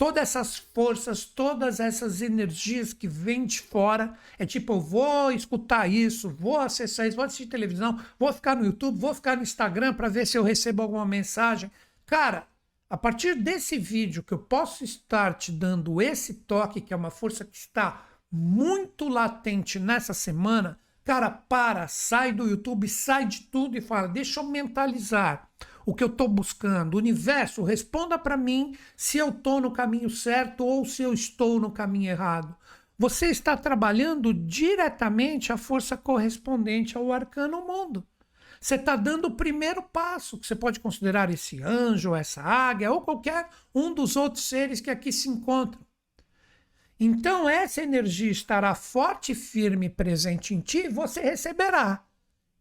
todas 0.00 0.22
essas 0.22 0.56
forças, 0.56 1.26
todas 1.26 1.78
essas 1.78 2.22
energias 2.22 2.94
que 2.94 3.06
vêm 3.06 3.44
de 3.44 3.60
fora. 3.60 4.14
É 4.38 4.46
tipo, 4.46 4.72
eu 4.72 4.80
vou 4.80 5.30
escutar 5.30 5.88
isso, 5.88 6.30
vou 6.30 6.56
acessar 6.56 7.06
isso, 7.06 7.16
vou 7.16 7.26
assistir 7.26 7.44
televisão, 7.44 8.00
vou 8.18 8.32
ficar 8.32 8.56
no 8.56 8.64
YouTube, 8.64 8.98
vou 8.98 9.12
ficar 9.12 9.36
no 9.36 9.42
Instagram 9.42 9.92
para 9.92 10.08
ver 10.08 10.26
se 10.26 10.38
eu 10.38 10.42
recebo 10.42 10.80
alguma 10.80 11.04
mensagem. 11.04 11.70
Cara, 12.06 12.46
a 12.88 12.96
partir 12.96 13.34
desse 13.34 13.76
vídeo 13.76 14.22
que 14.22 14.32
eu 14.32 14.38
posso 14.38 14.84
estar 14.84 15.34
te 15.34 15.52
dando 15.52 16.00
esse 16.00 16.32
toque, 16.32 16.80
que 16.80 16.94
é 16.94 16.96
uma 16.96 17.10
força 17.10 17.44
que 17.44 17.58
está 17.58 18.06
muito 18.32 19.06
latente 19.06 19.78
nessa 19.78 20.14
semana, 20.14 20.78
Cara, 21.02 21.30
para, 21.30 21.88
sai 21.88 22.30
do 22.30 22.46
YouTube, 22.46 22.86
sai 22.86 23.26
de 23.26 23.40
tudo 23.44 23.76
e 23.76 23.80
fala: 23.80 24.06
deixa 24.06 24.38
eu 24.38 24.44
mentalizar 24.44 25.48
o 25.90 25.94
que 25.94 26.04
eu 26.04 26.08
estou 26.08 26.28
buscando. 26.28 26.96
Universo, 26.96 27.64
responda 27.64 28.16
para 28.16 28.36
mim 28.36 28.76
se 28.96 29.18
eu 29.18 29.30
estou 29.30 29.60
no 29.60 29.72
caminho 29.72 30.08
certo 30.08 30.64
ou 30.64 30.84
se 30.84 31.02
eu 31.02 31.12
estou 31.12 31.58
no 31.58 31.70
caminho 31.70 32.10
errado. 32.10 32.54
Você 32.96 33.26
está 33.26 33.56
trabalhando 33.56 34.32
diretamente 34.32 35.52
a 35.52 35.56
força 35.56 35.96
correspondente 35.96 36.96
ao 36.96 37.12
arcano 37.12 37.66
mundo. 37.66 38.06
Você 38.60 38.76
está 38.76 38.94
dando 38.94 39.24
o 39.24 39.36
primeiro 39.36 39.82
passo, 39.82 40.38
que 40.38 40.46
você 40.46 40.54
pode 40.54 40.78
considerar 40.78 41.30
esse 41.30 41.62
anjo, 41.62 42.14
essa 42.14 42.42
águia 42.42 42.92
ou 42.92 43.00
qualquer 43.00 43.48
um 43.74 43.92
dos 43.92 44.16
outros 44.16 44.44
seres 44.44 44.80
que 44.80 44.90
aqui 44.90 45.10
se 45.10 45.28
encontram. 45.28 45.80
Então, 47.00 47.48
essa 47.48 47.82
energia 47.82 48.30
estará 48.30 48.74
forte, 48.74 49.34
firme 49.34 49.88
presente 49.88 50.54
em 50.54 50.60
ti, 50.60 50.88
você 50.88 51.20
receberá. 51.20 52.04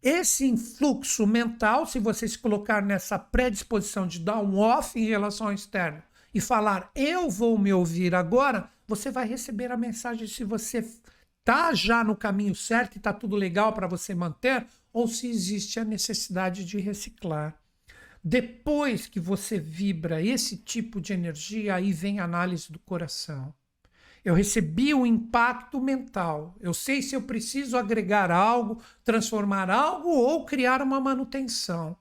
Esse 0.01 0.46
influxo 0.46 1.27
mental, 1.27 1.86
se 1.86 2.00
você 2.00 2.25
se 2.25 2.38
colocar 2.38 2.82
nessa 2.82 3.20
predisposição 3.20 4.08
de 4.08 4.20
dar 4.20 4.39
um 4.39 4.58
off 4.58 4.98
em 4.98 5.06
relação 5.06 5.48
ao 5.48 5.53
externo 5.53 6.01
e 6.34 6.39
falar, 6.39 6.89
eu 6.96 7.29
vou 7.29 7.58
me 7.58 7.74
ouvir 7.74 8.15
agora, 8.15 8.70
você 8.88 9.12
vai 9.12 9.27
receber 9.27 9.72
a 9.72 9.77
mensagem 9.77 10.25
se 10.25 10.46
você 10.46 10.77
está 10.79 11.74
já 11.74 12.01
no 12.01 12.15
caminho 12.15 12.56
certo 12.56 12.96
e 12.96 12.98
está 12.98 13.12
tudo 13.12 13.36
legal 13.36 13.74
para 13.74 13.88
você 13.88 14.15
manter, 14.15 14.65
ou 14.94 15.06
se 15.08 15.27
existe 15.27 15.79
a 15.79 15.86
necessidade 15.86 16.63
de 16.63 16.79
reciclar. 16.79 17.60
Depois 18.24 19.06
que 19.06 19.20
você 19.20 19.60
vibra 19.60 20.22
esse 20.22 20.58
tipo 20.58 21.01
de 21.01 21.12
energia, 21.12 21.75
aí 21.75 21.91
vem 21.91 22.20
a 22.20 22.24
análise 22.24 22.72
do 22.72 22.79
coração. 22.79 23.53
Eu 24.24 24.34
recebi 24.34 24.94
um 24.94 25.06
impacto 25.06 25.80
mental. 25.80 26.56
Eu 26.60 26.74
sei 26.74 27.02
se 27.02 27.16
eu 27.16 27.22
preciso 27.22 27.78
agregar 27.78 28.32
algo, 28.32 28.82
transformar 29.04 29.70
algo 29.70 30.10
ou 30.10 30.46
criar 30.46 30.82
uma 30.82 31.00
manutenção. 31.00 31.98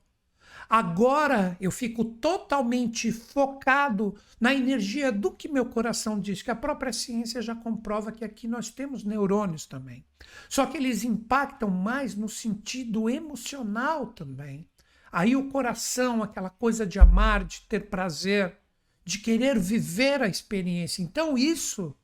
Agora 0.69 1.57
eu 1.59 1.71
fico 1.71 2.05
totalmente 2.05 3.11
focado 3.11 4.15
na 4.39 4.55
energia 4.55 5.11
do 5.11 5.31
que 5.31 5.49
meu 5.49 5.65
coração 5.65 6.21
diz, 6.21 6.43
que 6.43 6.51
a 6.51 6.57
própria 6.57 6.93
ciência 6.93 7.41
já 7.41 7.55
comprova 7.55 8.13
que 8.13 8.23
aqui 8.23 8.47
nós 8.47 8.69
temos 8.69 9.03
neurônios 9.03 9.65
também. 9.65 10.05
Só 10.47 10.67
que 10.67 10.77
eles 10.77 11.05
impactam 11.05 11.71
mais 11.71 12.15
no 12.15 12.29
sentido 12.29 13.09
emocional 13.09 14.09
também. 14.09 14.69
Aí 15.11 15.35
o 15.35 15.49
coração, 15.49 16.23
aquela 16.23 16.51
coisa 16.51 16.87
de 16.87 16.99
amar, 16.99 17.45
de 17.45 17.63
ter 17.63 17.89
prazer, 17.89 18.59
de 19.03 19.19
querer 19.21 19.59
viver 19.59 20.21
a 20.21 20.29
experiência. 20.29 21.03
Então 21.03 21.39
isso 21.39 21.97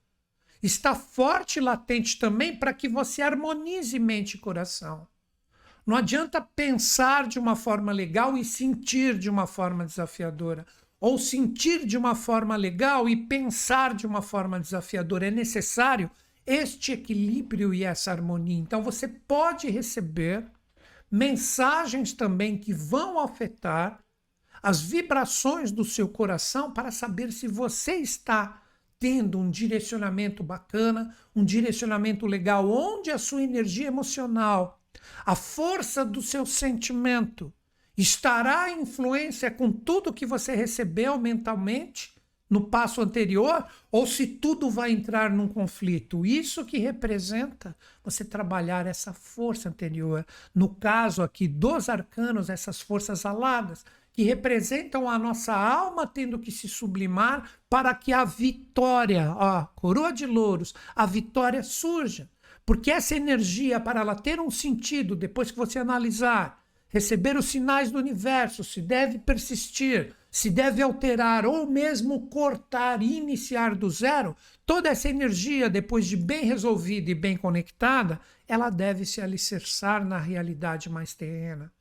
está 0.67 0.95
forte 0.95 1.59
e 1.59 1.63
latente 1.63 2.19
também 2.19 2.57
para 2.57 2.73
que 2.73 2.89
você 2.89 3.21
harmonize 3.21 3.99
mente 3.99 4.35
e 4.35 4.39
coração. 4.39 5.07
Não 5.87 5.97
adianta 5.97 6.41
pensar 6.41 7.29
de 7.29 7.39
uma 7.39 7.55
forma 7.55 7.93
legal 7.93 8.37
e 8.37 8.45
sentir 8.45 9.19
de 9.19 9.29
uma 9.29 9.47
forma 9.47 9.85
desafiadora. 9.85 10.67
Ou 10.99 11.19
sentir 11.19 11.85
de 11.85 11.99
uma 11.99 12.15
forma 12.15 12.57
legal 12.57 13.07
e 13.07 13.15
pensar 13.15 13.95
de 13.95 14.07
uma 14.07 14.23
forma 14.23 14.59
desafiadora. 14.59 15.27
É 15.27 15.31
necessário 15.31 16.11
este 16.47 16.93
equilíbrio 16.93 17.75
e 17.75 17.85
essa 17.85 18.11
harmonia. 18.11 18.59
Então 18.59 18.83
você 18.83 19.07
pode 19.07 19.69
receber 19.69 20.47
mensagens 21.11 22.15
também 22.15 22.57
que 22.57 22.73
vão 22.73 23.19
afetar 23.19 23.99
as 24.63 24.81
vibrações 24.81 25.71
do 25.71 25.85
seu 25.85 26.09
coração 26.09 26.73
para 26.73 26.91
saber 26.91 27.31
se 27.33 27.47
você 27.47 27.97
está 27.97 28.63
tendo 29.05 29.39
um 29.39 29.51
direcionamento 29.51 30.43
bacana, 30.43 31.15
um 31.37 31.45
direcionamento 31.45 32.25
legal, 32.25 32.71
onde 32.71 33.11
a 33.11 33.19
sua 33.19 33.43
energia 33.43 33.89
emocional, 33.89 34.81
a 35.27 35.35
força 35.35 36.07
do 36.07 36.23
seu 36.23 36.47
sentimento 36.47 37.53
estará 37.95 38.71
em 38.71 38.81
influência 38.81 39.51
com 39.51 39.71
tudo 39.71 40.11
que 40.11 40.25
você 40.25 40.55
recebeu 40.55 41.19
mentalmente 41.19 42.15
no 42.49 42.63
passo 42.69 43.03
anterior, 43.03 43.67
ou 43.93 44.07
se 44.07 44.27
tudo 44.27 44.71
vai 44.71 44.91
entrar 44.91 45.29
num 45.29 45.49
conflito. 45.49 46.25
Isso 46.25 46.65
que 46.65 46.79
representa 46.79 47.77
você 48.03 48.25
trabalhar 48.25 48.87
essa 48.87 49.13
força 49.13 49.69
anterior. 49.69 50.25
No 50.55 50.71
caso 50.71 51.23
aqui 51.23 51.47
dos 51.47 51.91
arcanos, 51.91 52.49
essas 52.49 52.81
forças 52.81 53.27
aladas, 53.27 53.85
que 54.15 54.23
representam 54.23 55.11
a 55.11 55.19
nossa 55.19 55.53
alma 55.53 56.07
tendo 56.07 56.39
que 56.39 56.53
se 56.53 56.69
sublimar 56.69 57.51
para 57.69 57.93
que 57.93 58.13
a 58.13 58.25
vitória, 58.25 59.33
a 59.33 59.67
coroa 59.75 60.13
de 60.13 60.25
louros, 60.25 60.73
a 60.95 61.05
vitória 61.05 61.65
surja. 61.65 62.31
Porque 62.65 62.93
essa 62.93 63.17
energia, 63.17 63.81
para 63.81 64.01
ela 64.01 64.15
ter 64.15 64.39
um 64.39 64.53
sentido, 64.53 65.17
depois 65.17 65.51
que 65.51 65.59
você 65.59 65.81
analisar, 65.81 66.65
receber 66.87 67.37
os 67.37 67.47
sinais 67.47 67.91
do 67.91 67.99
universo, 67.99 68.63
se 68.63 68.81
deve 68.81 69.19
persistir, 69.19 70.15
se 70.31 70.49
deve 70.49 70.81
alterar 70.81 71.45
ou 71.45 71.67
mesmo 71.67 72.29
cortar 72.29 73.03
e 73.03 73.17
iniciar 73.17 73.75
do 73.75 73.91
zero, 73.91 74.37
toda 74.65 74.89
essa 74.89 75.09
energia, 75.09 75.69
depois 75.69 76.07
de 76.07 76.17
bem 76.17 76.45
resolvida 76.45 77.11
e 77.11 77.15
bem 77.17 77.37
conectada, 77.37 78.21
ela 78.47 78.71
deve 78.71 79.05
se 79.05 79.21
alicerçar 79.21 80.05
na 80.05 80.19
realidade 80.19 80.89
mais 80.89 81.15
terrena. 81.15 81.74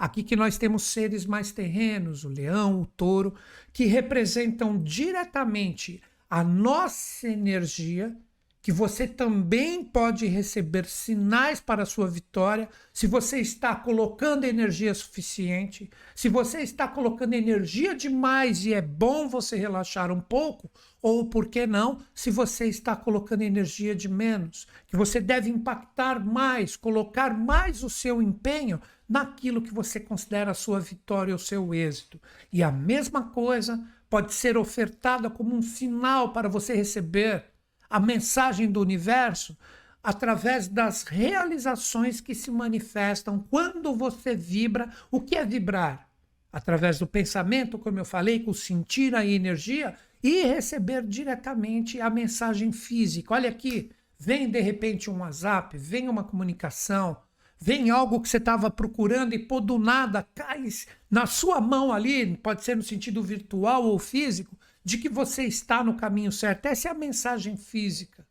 Aqui 0.00 0.22
que 0.22 0.34
nós 0.34 0.56
temos 0.56 0.84
seres 0.84 1.26
mais 1.26 1.52
terrenos, 1.52 2.24
o 2.24 2.30
leão, 2.30 2.80
o 2.80 2.86
touro, 2.86 3.34
que 3.70 3.84
representam 3.84 4.78
diretamente 4.78 6.00
a 6.30 6.42
nossa 6.42 7.28
energia 7.28 8.16
que 8.62 8.72
você 8.72 9.06
também 9.06 9.82
pode 9.82 10.26
receber 10.26 10.86
sinais 10.86 11.60
para 11.60 11.82
a 11.82 11.86
sua 11.86 12.06
vitória 12.06 12.68
se 12.92 13.06
você 13.06 13.40
está 13.40 13.74
colocando 13.74 14.44
energia 14.44 14.92
suficiente, 14.92 15.90
se 16.14 16.28
você 16.28 16.60
está 16.60 16.86
colocando 16.86 17.34
energia 17.34 17.94
demais 17.94 18.64
e 18.66 18.74
é 18.74 18.82
bom 18.82 19.28
você 19.28 19.56
relaxar 19.56 20.10
um 20.10 20.20
pouco, 20.20 20.70
ou 21.00 21.26
por 21.26 21.46
que 21.46 21.66
não, 21.66 22.00
se 22.14 22.30
você 22.30 22.66
está 22.66 22.94
colocando 22.94 23.42
energia 23.42 23.94
de 23.94 24.08
menos, 24.08 24.66
que 24.86 24.96
você 24.96 25.20
deve 25.20 25.48
impactar 25.48 26.22
mais, 26.22 26.76
colocar 26.76 27.36
mais 27.36 27.82
o 27.82 27.88
seu 27.88 28.20
empenho 28.20 28.80
naquilo 29.10 29.60
que 29.60 29.74
você 29.74 29.98
considera 29.98 30.52
a 30.52 30.54
sua 30.54 30.78
vitória 30.78 31.34
ou 31.34 31.38
seu 31.38 31.74
êxito. 31.74 32.22
E 32.52 32.62
a 32.62 32.70
mesma 32.70 33.24
coisa 33.30 33.84
pode 34.08 34.32
ser 34.32 34.56
ofertada 34.56 35.28
como 35.28 35.52
um 35.52 35.60
sinal 35.60 36.32
para 36.32 36.48
você 36.48 36.74
receber 36.74 37.44
a 37.88 37.98
mensagem 37.98 38.70
do 38.70 38.80
universo 38.80 39.58
através 40.00 40.68
das 40.68 41.02
realizações 41.02 42.20
que 42.20 42.36
se 42.36 42.52
manifestam 42.52 43.44
quando 43.50 43.92
você 43.96 44.36
vibra. 44.36 44.88
O 45.10 45.20
que 45.20 45.34
é 45.34 45.44
vibrar? 45.44 46.08
Através 46.52 47.00
do 47.00 47.06
pensamento, 47.06 47.80
como 47.80 47.98
eu 47.98 48.04
falei, 48.04 48.38
com 48.38 48.52
sentir 48.52 49.16
a 49.16 49.26
energia 49.26 49.96
e 50.22 50.42
receber 50.44 51.04
diretamente 51.04 52.00
a 52.00 52.08
mensagem 52.08 52.70
física. 52.70 53.34
Olha 53.34 53.50
aqui, 53.50 53.90
vem 54.16 54.48
de 54.48 54.60
repente 54.60 55.10
um 55.10 55.18
WhatsApp, 55.18 55.76
vem 55.76 56.08
uma 56.08 56.22
comunicação, 56.22 57.16
vem 57.60 57.90
algo 57.90 58.20
que 58.20 58.28
você 58.28 58.38
estava 58.38 58.70
procurando 58.70 59.34
e 59.34 59.38
por 59.38 59.60
do 59.60 59.78
nada 59.78 60.26
cai 60.34 60.66
na 61.10 61.26
sua 61.26 61.60
mão 61.60 61.92
ali, 61.92 62.36
pode 62.38 62.64
ser 62.64 62.76
no 62.76 62.82
sentido 62.82 63.22
virtual 63.22 63.84
ou 63.84 63.98
físico, 63.98 64.56
de 64.82 64.96
que 64.96 65.08
você 65.08 65.44
está 65.44 65.84
no 65.84 65.96
caminho 65.96 66.32
certo. 66.32 66.66
Essa 66.66 66.88
é 66.88 66.90
a 66.90 66.94
mensagem 66.94 67.56
física. 67.56 68.26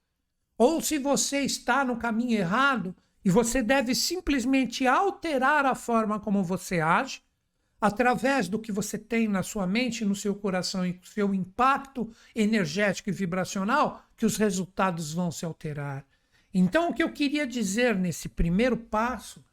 Ou 0.57 0.81
se 0.81 0.97
você 0.97 1.41
está 1.41 1.85
no 1.85 1.97
caminho 1.97 2.37
errado 2.37 2.95
e 3.23 3.29
você 3.29 3.61
deve 3.61 3.93
simplesmente 3.93 4.87
alterar 4.87 5.65
a 5.65 5.75
forma 5.75 6.19
como 6.19 6.43
você 6.43 6.81
age, 6.81 7.21
através 7.79 8.49
do 8.49 8.59
que 8.59 8.71
você 8.71 8.97
tem 8.97 9.27
na 9.27 9.43
sua 9.43 9.65
mente, 9.65 10.03
no 10.03 10.15
seu 10.15 10.35
coração 10.35 10.85
e 10.85 10.99
seu 11.03 11.33
impacto 11.33 12.11
energético 12.35 13.09
e 13.09 13.13
vibracional, 13.13 14.03
que 14.17 14.25
os 14.25 14.35
resultados 14.37 15.13
vão 15.13 15.31
se 15.31 15.45
alterar. 15.45 16.05
Então, 16.53 16.89
o 16.89 16.93
que 16.93 17.03
eu 17.03 17.11
queria 17.11 17.45
dizer 17.45 17.95
nesse 17.95 18.27
primeiro 18.27 18.75
passo 18.75 19.43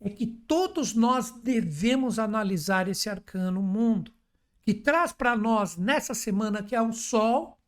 é 0.00 0.08
que 0.08 0.26
todos 0.26 0.94
nós 0.94 1.30
devemos 1.30 2.18
analisar 2.18 2.88
esse 2.88 3.08
arcano 3.08 3.62
mundo 3.62 4.12
que 4.60 4.72
traz 4.72 5.12
para 5.12 5.36
nós 5.36 5.76
nessa 5.76 6.14
semana 6.14 6.62
que 6.62 6.74
é 6.74 6.80
o 6.80 6.92
Sol 6.92 7.58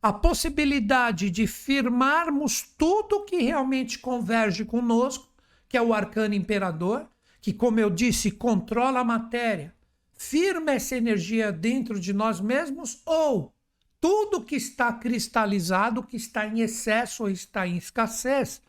a 0.00 0.12
possibilidade 0.12 1.30
de 1.30 1.46
firmarmos 1.46 2.62
tudo 2.76 3.24
que 3.24 3.36
realmente 3.36 3.98
converge 4.00 4.64
conosco, 4.64 5.32
que 5.68 5.76
é 5.76 5.82
o 5.82 5.94
arcano 5.94 6.34
imperador, 6.34 7.08
que, 7.40 7.52
como 7.52 7.78
eu 7.78 7.88
disse, 7.88 8.30
controla 8.30 9.00
a 9.00 9.04
matéria, 9.04 9.72
firma 10.12 10.72
essa 10.72 10.96
energia 10.96 11.52
dentro 11.52 12.00
de 12.00 12.12
nós 12.12 12.40
mesmos, 12.40 13.00
ou 13.06 13.54
tudo 14.02 14.42
que 14.42 14.56
está 14.56 14.92
cristalizado, 14.92 16.02
que 16.02 16.16
está 16.16 16.44
em 16.44 16.58
excesso 16.58 17.22
ou 17.22 17.30
está 17.30 17.68
em 17.68 17.76
escassez, 17.76 18.60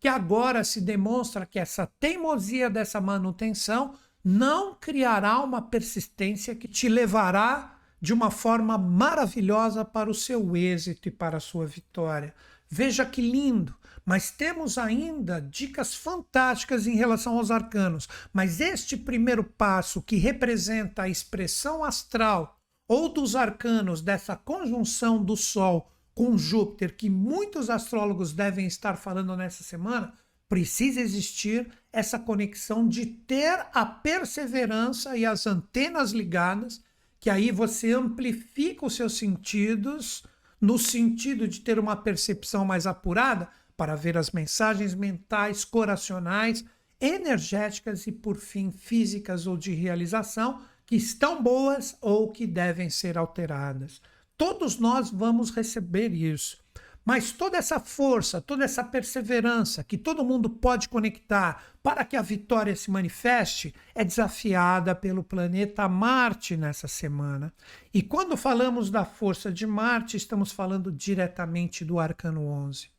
que 0.00 0.08
agora 0.08 0.64
se 0.64 0.80
demonstra 0.80 1.46
que 1.46 1.60
essa 1.60 1.86
teimosia 2.00 2.68
dessa 2.68 3.00
manutenção 3.00 3.94
não 4.24 4.74
criará 4.74 5.38
uma 5.38 5.62
persistência 5.62 6.56
que 6.56 6.66
te 6.66 6.88
levará 6.88 7.78
de 8.00 8.12
uma 8.12 8.32
forma 8.32 8.76
maravilhosa 8.76 9.84
para 9.84 10.10
o 10.10 10.14
seu 10.14 10.56
êxito 10.56 11.06
e 11.06 11.12
para 11.12 11.36
a 11.36 11.40
sua 11.40 11.66
vitória. 11.66 12.34
Veja 12.68 13.06
que 13.06 13.22
lindo! 13.22 13.78
Mas 14.04 14.32
temos 14.32 14.76
ainda 14.76 15.40
dicas 15.40 15.94
fantásticas 15.94 16.88
em 16.88 16.96
relação 16.96 17.38
aos 17.38 17.52
arcanos. 17.52 18.08
Mas 18.32 18.60
este 18.60 18.96
primeiro 18.96 19.44
passo, 19.44 20.02
que 20.02 20.16
representa 20.16 21.02
a 21.02 21.08
expressão 21.08 21.84
astral 21.84 22.59
ou 22.90 23.08
dos 23.08 23.36
arcanos 23.36 24.00
dessa 24.02 24.34
conjunção 24.34 25.24
do 25.24 25.36
Sol 25.36 25.88
com 26.12 26.36
Júpiter, 26.36 26.96
que 26.96 27.08
muitos 27.08 27.70
astrólogos 27.70 28.32
devem 28.32 28.66
estar 28.66 28.96
falando 28.96 29.36
nessa 29.36 29.62
semana, 29.62 30.12
precisa 30.48 31.00
existir 31.00 31.70
essa 31.92 32.18
conexão 32.18 32.88
de 32.88 33.06
ter 33.06 33.64
a 33.72 33.86
perseverança 33.86 35.16
e 35.16 35.24
as 35.24 35.46
antenas 35.46 36.10
ligadas, 36.10 36.82
que 37.20 37.30
aí 37.30 37.52
você 37.52 37.92
amplifica 37.92 38.84
os 38.84 38.96
seus 38.96 39.16
sentidos 39.16 40.24
no 40.60 40.76
sentido 40.76 41.46
de 41.46 41.60
ter 41.60 41.78
uma 41.78 41.94
percepção 41.94 42.64
mais 42.64 42.88
apurada 42.88 43.48
para 43.76 43.94
ver 43.94 44.18
as 44.18 44.32
mensagens 44.32 44.96
mentais, 44.96 45.64
coracionais, 45.64 46.64
energéticas 47.00 48.08
e, 48.08 48.10
por 48.10 48.36
fim, 48.36 48.72
físicas 48.72 49.46
ou 49.46 49.56
de 49.56 49.70
realização 49.72 50.60
que 50.90 50.96
estão 50.96 51.40
boas 51.40 51.96
ou 52.00 52.32
que 52.32 52.48
devem 52.48 52.90
ser 52.90 53.16
alteradas. 53.16 54.02
Todos 54.36 54.76
nós 54.76 55.08
vamos 55.08 55.50
receber 55.50 56.12
isso. 56.12 56.58
Mas 57.04 57.30
toda 57.30 57.56
essa 57.56 57.78
força, 57.78 58.40
toda 58.40 58.64
essa 58.64 58.82
perseverança 58.82 59.84
que 59.84 59.96
todo 59.96 60.24
mundo 60.24 60.50
pode 60.50 60.88
conectar 60.88 61.62
para 61.80 62.04
que 62.04 62.16
a 62.16 62.22
vitória 62.22 62.74
se 62.74 62.90
manifeste 62.90 63.72
é 63.94 64.04
desafiada 64.04 64.92
pelo 64.92 65.22
planeta 65.22 65.88
Marte 65.88 66.56
nessa 66.56 66.88
semana. 66.88 67.54
E 67.94 68.02
quando 68.02 68.36
falamos 68.36 68.90
da 68.90 69.04
força 69.04 69.52
de 69.52 69.68
Marte, 69.68 70.16
estamos 70.16 70.50
falando 70.50 70.90
diretamente 70.90 71.84
do 71.84 72.00
Arcano 72.00 72.46
11. 72.46 72.90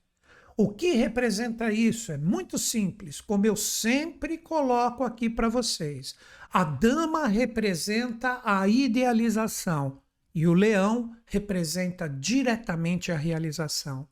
O 0.58 0.69
que 0.69 0.93
representa 0.93 1.71
isso? 1.71 2.12
É 2.12 2.17
muito 2.17 2.58
simples, 2.58 3.19
como 3.19 3.45
eu 3.45 3.56
sempre 3.56 4.38
coloco 4.38 5.04
aqui 5.04 5.30
para 5.30 5.49
vocês. 5.49 6.15
A 6.54 6.66
dama 6.66 7.28
representa 7.28 8.42
a 8.44 8.68
idealização, 8.68 10.02
e 10.36 10.46
o 10.46 10.54
leão 10.54 11.16
representa 11.26 12.10
diretamente 12.10 13.10
a 13.10 13.16
realização. 13.16 14.06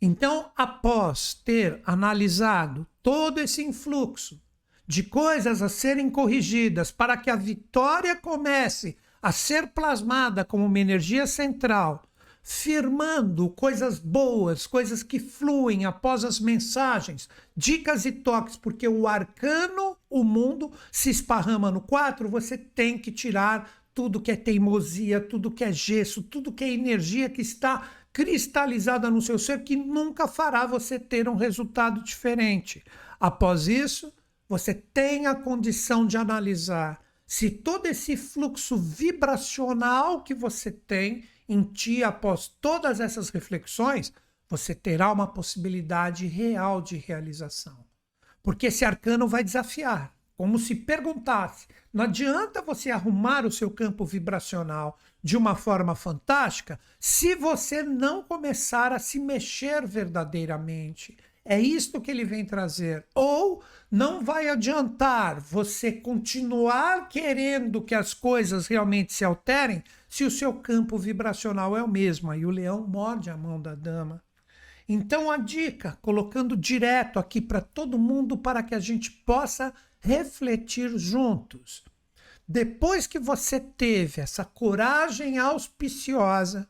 Então, 0.00 0.50
após 0.54 1.32
ter 1.32 1.80
analisado 1.86 2.86
todo 3.02 3.38
esse 3.38 3.64
influxo 3.64 4.38
de 4.86 5.04
coisas 5.04 5.62
a 5.62 5.70
serem 5.70 6.10
corrigidas 6.10 6.90
para 6.90 7.16
que 7.16 7.30
a 7.30 7.36
vitória 7.36 8.14
comece 8.14 8.98
a 9.22 9.32
ser 9.32 9.68
plasmada 9.68 10.44
como 10.44 10.66
uma 10.66 10.78
energia 10.78 11.26
central, 11.26 12.02
firmando 12.48 13.50
coisas 13.50 13.98
boas, 13.98 14.68
coisas 14.68 15.02
que 15.02 15.18
fluem 15.18 15.84
após 15.84 16.24
as 16.24 16.38
mensagens, 16.38 17.28
dicas 17.56 18.04
e 18.04 18.12
toques, 18.12 18.56
porque 18.56 18.86
o 18.86 19.08
arcano, 19.08 19.96
o 20.08 20.22
mundo, 20.22 20.70
se 20.92 21.10
esparrama 21.10 21.72
no 21.72 21.80
4, 21.80 22.28
você 22.28 22.56
tem 22.56 22.96
que 22.96 23.10
tirar 23.10 23.68
tudo 23.92 24.20
que 24.20 24.30
é 24.30 24.36
teimosia, 24.36 25.20
tudo 25.20 25.50
que 25.50 25.64
é 25.64 25.72
gesso, 25.72 26.22
tudo 26.22 26.52
que 26.52 26.62
é 26.62 26.72
energia 26.72 27.28
que 27.28 27.42
está 27.42 27.88
cristalizada 28.12 29.10
no 29.10 29.20
seu 29.20 29.40
ser, 29.40 29.64
que 29.64 29.74
nunca 29.74 30.28
fará 30.28 30.66
você 30.66 31.00
ter 31.00 31.28
um 31.28 31.34
resultado 31.34 32.00
diferente. 32.04 32.84
Após 33.18 33.66
isso, 33.66 34.12
você 34.48 34.72
tem 34.72 35.26
a 35.26 35.34
condição 35.34 36.06
de 36.06 36.16
analisar 36.16 37.04
se 37.26 37.50
todo 37.50 37.86
esse 37.86 38.16
fluxo 38.16 38.76
vibracional 38.76 40.22
que 40.22 40.32
você 40.32 40.70
tem 40.70 41.24
em 41.48 41.62
ti 41.62 42.02
após 42.02 42.48
todas 42.60 43.00
essas 43.00 43.30
reflexões, 43.30 44.12
você 44.48 44.74
terá 44.74 45.12
uma 45.12 45.26
possibilidade 45.26 46.26
real 46.26 46.80
de 46.80 46.96
realização. 46.96 47.84
Porque 48.42 48.66
esse 48.66 48.84
arcano 48.84 49.26
vai 49.26 49.42
desafiar 49.42 50.16
como 50.36 50.58
se 50.58 50.74
perguntasse: 50.74 51.66
não 51.92 52.04
adianta 52.04 52.60
você 52.62 52.90
arrumar 52.90 53.46
o 53.46 53.50
seu 53.50 53.70
campo 53.70 54.04
vibracional 54.04 54.98
de 55.22 55.36
uma 55.36 55.56
forma 55.56 55.94
fantástica 55.94 56.78
se 57.00 57.34
você 57.34 57.82
não 57.82 58.22
começar 58.22 58.92
a 58.92 58.98
se 58.98 59.18
mexer 59.18 59.86
verdadeiramente. 59.86 61.16
É 61.48 61.60
isto 61.60 62.00
que 62.00 62.10
ele 62.10 62.24
vem 62.24 62.44
trazer. 62.44 63.06
Ou 63.14 63.62
não 63.88 64.24
vai 64.24 64.48
adiantar 64.48 65.40
você 65.40 65.92
continuar 65.92 67.08
querendo 67.08 67.80
que 67.80 67.94
as 67.94 68.12
coisas 68.12 68.66
realmente 68.66 69.12
se 69.12 69.24
alterem 69.24 69.84
se 70.08 70.24
o 70.24 70.30
seu 70.30 70.54
campo 70.54 70.98
vibracional 70.98 71.76
é 71.76 71.82
o 71.82 71.88
mesmo. 71.88 72.32
Aí 72.32 72.44
o 72.44 72.50
leão 72.50 72.84
morde 72.84 73.30
a 73.30 73.36
mão 73.36 73.62
da 73.62 73.76
dama. 73.76 74.20
Então 74.88 75.30
a 75.30 75.36
dica, 75.36 75.96
colocando 76.02 76.56
direto 76.56 77.16
aqui 77.16 77.40
para 77.40 77.60
todo 77.60 77.96
mundo 77.96 78.36
para 78.36 78.64
que 78.64 78.74
a 78.74 78.80
gente 78.80 79.12
possa 79.12 79.72
refletir 80.00 80.98
juntos. 80.98 81.84
Depois 82.48 83.06
que 83.06 83.20
você 83.20 83.60
teve 83.60 84.20
essa 84.20 84.44
coragem 84.44 85.38
auspiciosa 85.38 86.68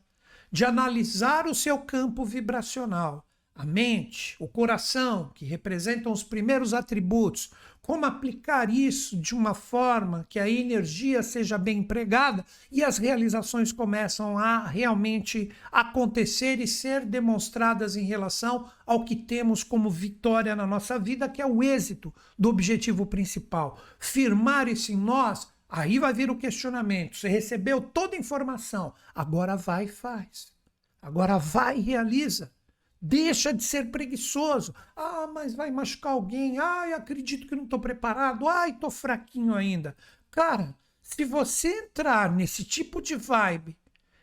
de 0.52 0.66
analisar 0.66 1.46
o 1.46 1.54
seu 1.54 1.78
campo 1.78 2.24
vibracional, 2.24 3.25
a 3.56 3.64
mente, 3.64 4.36
o 4.38 4.46
coração, 4.46 5.30
que 5.34 5.46
representam 5.46 6.12
os 6.12 6.22
primeiros 6.22 6.74
atributos, 6.74 7.50
como 7.80 8.04
aplicar 8.04 8.68
isso 8.68 9.16
de 9.16 9.32
uma 9.32 9.54
forma 9.54 10.26
que 10.28 10.40
a 10.40 10.50
energia 10.50 11.22
seja 11.22 11.56
bem 11.56 11.78
empregada 11.78 12.44
e 12.70 12.82
as 12.82 12.98
realizações 12.98 13.70
começam 13.70 14.36
a 14.36 14.66
realmente 14.66 15.52
acontecer 15.70 16.58
e 16.60 16.66
ser 16.66 17.06
demonstradas 17.06 17.96
em 17.96 18.04
relação 18.04 18.68
ao 18.84 19.04
que 19.04 19.14
temos 19.14 19.62
como 19.62 19.88
vitória 19.88 20.56
na 20.56 20.66
nossa 20.66 20.98
vida, 20.98 21.28
que 21.28 21.40
é 21.40 21.46
o 21.46 21.62
êxito 21.62 22.12
do 22.36 22.48
objetivo 22.48 23.06
principal. 23.06 23.78
Firmar 24.00 24.68
isso 24.68 24.90
em 24.90 24.96
nós, 24.96 25.46
aí 25.68 26.00
vai 26.00 26.12
vir 26.12 26.28
o 26.28 26.36
questionamento. 26.36 27.16
Você 27.16 27.28
recebeu 27.28 27.80
toda 27.80 28.16
a 28.16 28.18
informação, 28.18 28.92
agora 29.14 29.56
vai 29.56 29.84
e 29.84 29.88
faz. 29.88 30.52
Agora 31.00 31.38
vai 31.38 31.78
e 31.78 31.82
realiza. 31.82 32.50
Deixa 33.00 33.52
de 33.52 33.62
ser 33.62 33.90
preguiçoso. 33.90 34.74
Ah, 34.94 35.26
mas 35.32 35.54
vai 35.54 35.70
machucar 35.70 36.12
alguém. 36.12 36.58
Ai, 36.58 36.92
acredito 36.92 37.46
que 37.46 37.54
não 37.54 37.64
estou 37.64 37.78
preparado. 37.78 38.48
Ai, 38.48 38.70
estou 38.70 38.90
fraquinho 38.90 39.54
ainda. 39.54 39.96
Cara, 40.30 40.74
se 41.02 41.24
você 41.24 41.68
entrar 41.68 42.30
nesse 42.32 42.64
tipo 42.64 43.00
de 43.00 43.14
vibe, 43.14 43.76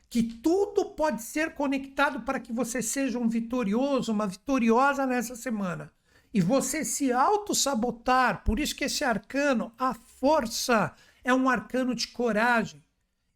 que 0.09 0.21
tudo 0.21 0.85
pode 0.91 1.23
ser 1.23 1.55
conectado 1.55 2.21
para 2.21 2.39
que 2.39 2.53
você 2.53 2.81
seja 2.81 3.17
um 3.17 3.29
vitorioso, 3.29 4.11
uma 4.11 4.27
vitoriosa 4.27 5.05
nessa 5.05 5.35
semana, 5.35 5.91
e 6.33 6.41
você 6.41 6.83
se 6.83 7.11
auto-sabotar, 7.11 8.43
por 8.43 8.59
isso 8.59 8.75
que 8.75 8.83
esse 8.83 9.03
arcano, 9.03 9.71
a 9.77 9.93
força, 9.93 10.93
é 11.23 11.33
um 11.33 11.49
arcano 11.49 11.95
de 11.95 12.07
coragem. 12.09 12.83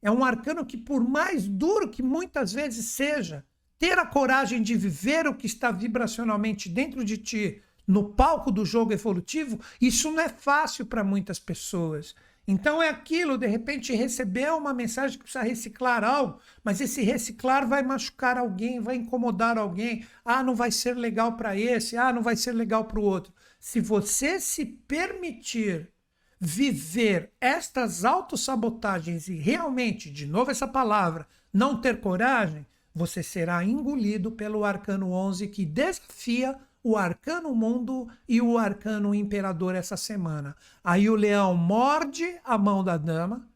É 0.01 0.11
um 0.11 0.23
arcano 0.23 0.65
que, 0.65 0.77
por 0.77 1.07
mais 1.07 1.47
duro 1.47 1.89
que 1.89 2.03
muitas 2.03 2.53
vezes 2.53 2.85
seja, 2.87 3.45
ter 3.79 3.97
a 3.99 4.05
coragem 4.05 4.61
de 4.61 4.75
viver 4.75 5.27
o 5.27 5.35
que 5.35 5.45
está 5.45 5.71
vibracionalmente 5.71 6.69
dentro 6.69 7.03
de 7.03 7.17
ti 7.17 7.61
no 7.87 8.09
palco 8.09 8.51
do 8.51 8.65
jogo 8.65 8.91
evolutivo, 8.91 9.59
isso 9.79 10.11
não 10.11 10.19
é 10.19 10.27
fácil 10.27 10.85
para 10.85 11.03
muitas 11.03 11.39
pessoas. 11.39 12.13
Então 12.47 12.81
é 12.81 12.87
aquilo, 12.87 13.37
de 13.37 13.45
repente 13.45 13.93
receber 13.93 14.53
uma 14.53 14.73
mensagem 14.73 15.17
que 15.17 15.23
precisa 15.23 15.43
reciclar 15.43 16.03
algo, 16.03 16.39
mas 16.63 16.79
esse 16.79 17.01
reciclar 17.01 17.67
vai 17.67 17.83
machucar 17.83 18.37
alguém, 18.37 18.79
vai 18.79 18.95
incomodar 18.95 19.57
alguém. 19.57 20.05
Ah, 20.23 20.41
não 20.41 20.55
vai 20.55 20.71
ser 20.71 20.95
legal 20.95 21.35
para 21.35 21.57
esse, 21.57 21.97
ah, 21.97 22.13
não 22.13 22.21
vai 22.21 22.37
ser 22.37 22.53
legal 22.53 22.85
para 22.85 22.99
o 22.99 23.03
outro. 23.03 23.33
Se 23.59 23.81
você 23.81 24.39
se 24.39 24.65
permitir 24.65 25.91
viver 26.39 27.31
estas 27.41 28.05
autossabotagens 28.05 29.27
e 29.27 29.35
realmente, 29.35 30.09
de 30.09 30.25
novo 30.25 30.49
essa 30.49 30.67
palavra, 30.67 31.27
não 31.51 31.81
ter 31.81 31.99
coragem, 31.99 32.65
você 32.97 33.23
será 33.23 33.63
engolido 33.63 34.31
pelo 34.31 34.65
arcano 34.65 35.11
11 35.11 35.47
que 35.47 35.65
desafia 35.65 36.57
o 36.83 36.97
arcano 36.97 37.53
mundo 37.53 38.07
e 38.27 38.41
o 38.41 38.57
arcano 38.57 39.13
imperador 39.13 39.75
essa 39.75 39.95
semana. 39.95 40.55
Aí 40.83 41.09
o 41.09 41.15
leão 41.15 41.55
morde 41.55 42.39
a 42.43 42.57
mão 42.57 42.83
da 42.83 42.97
dama, 42.97 43.47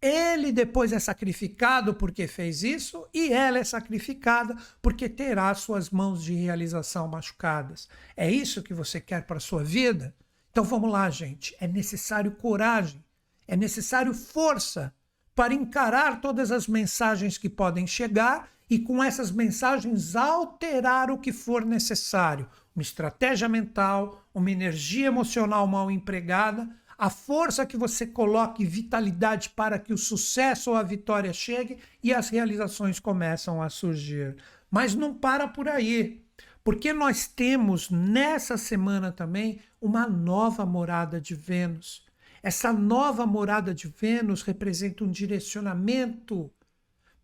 ele 0.00 0.50
depois 0.50 0.92
é 0.92 0.98
sacrificado 0.98 1.94
porque 1.94 2.26
fez 2.26 2.64
isso, 2.64 3.06
e 3.14 3.32
ela 3.32 3.58
é 3.58 3.64
sacrificada 3.64 4.56
porque 4.82 5.08
terá 5.08 5.54
suas 5.54 5.90
mãos 5.90 6.24
de 6.24 6.34
realização 6.34 7.06
machucadas. 7.06 7.88
É 8.16 8.28
isso 8.28 8.64
que 8.64 8.74
você 8.74 9.00
quer 9.00 9.26
para 9.26 9.38
sua 9.38 9.62
vida? 9.62 10.12
Então 10.50 10.64
vamos 10.64 10.90
lá, 10.90 11.08
gente. 11.08 11.54
É 11.60 11.68
necessário 11.68 12.32
coragem, 12.32 13.02
é 13.46 13.56
necessário 13.56 14.12
força 14.12 14.92
para 15.36 15.54
encarar 15.54 16.20
todas 16.20 16.50
as 16.50 16.66
mensagens 16.66 17.38
que 17.38 17.48
podem 17.48 17.86
chegar 17.86 18.48
e 18.72 18.78
com 18.78 19.04
essas 19.04 19.30
mensagens 19.30 20.16
alterar 20.16 21.10
o 21.10 21.18
que 21.18 21.30
for 21.30 21.62
necessário. 21.62 22.48
Uma 22.74 22.80
estratégia 22.80 23.46
mental, 23.46 24.24
uma 24.32 24.50
energia 24.50 25.08
emocional 25.08 25.66
mal 25.66 25.90
empregada, 25.90 26.66
a 26.96 27.10
força 27.10 27.66
que 27.66 27.76
você 27.76 28.06
coloque 28.06 28.64
vitalidade 28.64 29.50
para 29.50 29.78
que 29.78 29.92
o 29.92 29.98
sucesso 29.98 30.70
ou 30.70 30.76
a 30.76 30.82
vitória 30.82 31.34
chegue 31.34 31.80
e 32.02 32.14
as 32.14 32.30
realizações 32.30 32.98
começam 32.98 33.60
a 33.60 33.68
surgir. 33.68 34.36
Mas 34.70 34.94
não 34.94 35.12
para 35.12 35.46
por 35.46 35.68
aí, 35.68 36.24
porque 36.64 36.94
nós 36.94 37.26
temos 37.26 37.90
nessa 37.90 38.56
semana 38.56 39.12
também 39.12 39.60
uma 39.82 40.06
nova 40.06 40.64
morada 40.64 41.20
de 41.20 41.34
Vênus. 41.34 42.06
Essa 42.42 42.72
nova 42.72 43.26
morada 43.26 43.74
de 43.74 43.86
Vênus 43.86 44.40
representa 44.40 45.04
um 45.04 45.10
direcionamento 45.10 46.50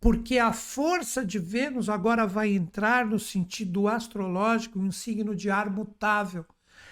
porque 0.01 0.39
a 0.39 0.53
força 0.53 1.25
de 1.25 1.39
Vênus 1.39 1.89
agora 1.89 2.27
vai 2.27 2.55
entrar 2.55 3.05
no 3.05 3.19
sentido 3.19 3.89
astrológico, 3.89 4.79
um 4.79 4.93
signo 4.93 5.35
de 5.35 5.51
ar 5.51 5.71
mutável. 5.71 6.45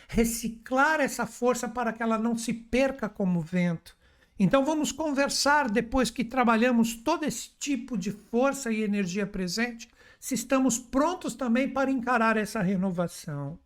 Reciclar 0.09 1.01
essa 1.01 1.27
força 1.27 1.69
para 1.69 1.93
que 1.93 2.03
ela 2.03 2.19
não 2.19 2.37
se 2.37 2.53
perca 2.53 3.09
como 3.09 3.41
vento. 3.41 3.97
Então 4.39 4.65
vamos 4.65 4.93
conversar 4.93 5.71
depois 5.71 6.11
que 6.11 6.25
trabalhamos 6.25 6.95
todo 6.95 7.25
esse 7.25 7.51
tipo 7.59 7.97
de 7.97 8.11
força 8.11 8.71
e 8.71 8.83
energia 8.83 9.27
presente, 9.27 9.89
se 10.21 10.35
estamos 10.35 10.79
prontos 10.79 11.35
também 11.35 11.69
para 11.69 11.91
encarar 11.91 12.37
essa 12.37 12.61
renovação. 12.61 13.59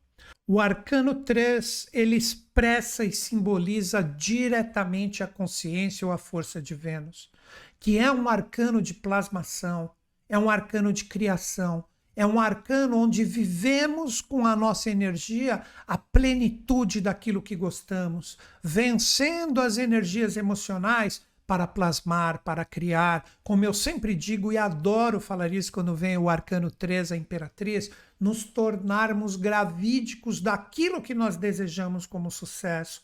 O 0.46 0.60
arcano 0.60 1.14
3, 1.14 1.88
ele 1.92 2.16
expressa 2.16 3.04
e 3.04 3.12
simboliza 3.12 4.02
diretamente 4.02 5.22
a 5.22 5.26
consciência 5.26 6.06
ou 6.06 6.12
a 6.12 6.18
força 6.18 6.60
de 6.60 6.74
Vênus 6.74 7.29
que 7.78 7.98
é 7.98 8.10
um 8.10 8.28
arcano 8.28 8.80
de 8.82 8.94
plasmação, 8.94 9.90
é 10.28 10.38
um 10.38 10.50
arcano 10.50 10.92
de 10.92 11.04
criação, 11.04 11.84
é 12.14 12.26
um 12.26 12.38
arcano 12.38 12.98
onde 12.98 13.24
vivemos 13.24 14.20
com 14.20 14.46
a 14.46 14.54
nossa 14.54 14.90
energia 14.90 15.62
a 15.86 15.96
plenitude 15.96 17.00
daquilo 17.00 17.40
que 17.40 17.56
gostamos, 17.56 18.36
vencendo 18.62 19.60
as 19.60 19.78
energias 19.78 20.36
emocionais 20.36 21.22
para 21.46 21.66
plasmar, 21.66 22.44
para 22.44 22.64
criar. 22.64 23.24
Como 23.42 23.64
eu 23.64 23.74
sempre 23.74 24.14
digo 24.14 24.52
e 24.52 24.58
adoro 24.58 25.18
falar 25.18 25.52
isso 25.52 25.72
quando 25.72 25.96
vem 25.96 26.16
o 26.16 26.28
arcano 26.28 26.70
3, 26.70 27.10
a 27.10 27.16
imperatriz, 27.16 27.90
nos 28.20 28.44
tornarmos 28.44 29.34
gravídicos 29.34 30.40
daquilo 30.40 31.02
que 31.02 31.14
nós 31.14 31.36
desejamos 31.36 32.06
como 32.06 32.30
sucesso. 32.30 33.02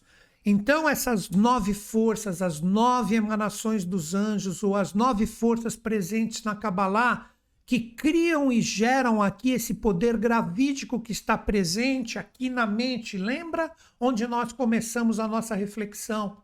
Então, 0.48 0.88
essas 0.88 1.28
nove 1.28 1.74
forças, 1.74 2.40
as 2.40 2.60
nove 2.60 3.16
emanações 3.16 3.84
dos 3.84 4.14
anjos, 4.14 4.62
ou 4.62 4.76
as 4.76 4.94
nove 4.94 5.26
forças 5.26 5.74
presentes 5.74 6.44
na 6.44 6.54
Kabbalah, 6.54 7.32
que 7.66 7.80
criam 7.80 8.52
e 8.52 8.62
geram 8.62 9.20
aqui 9.20 9.50
esse 9.50 9.74
poder 9.74 10.16
gravídico 10.16 11.00
que 11.00 11.10
está 11.10 11.36
presente 11.36 12.16
aqui 12.16 12.48
na 12.48 12.64
mente. 12.64 13.18
Lembra 13.18 13.72
onde 13.98 14.24
nós 14.28 14.52
começamos 14.52 15.18
a 15.18 15.26
nossa 15.26 15.56
reflexão? 15.56 16.40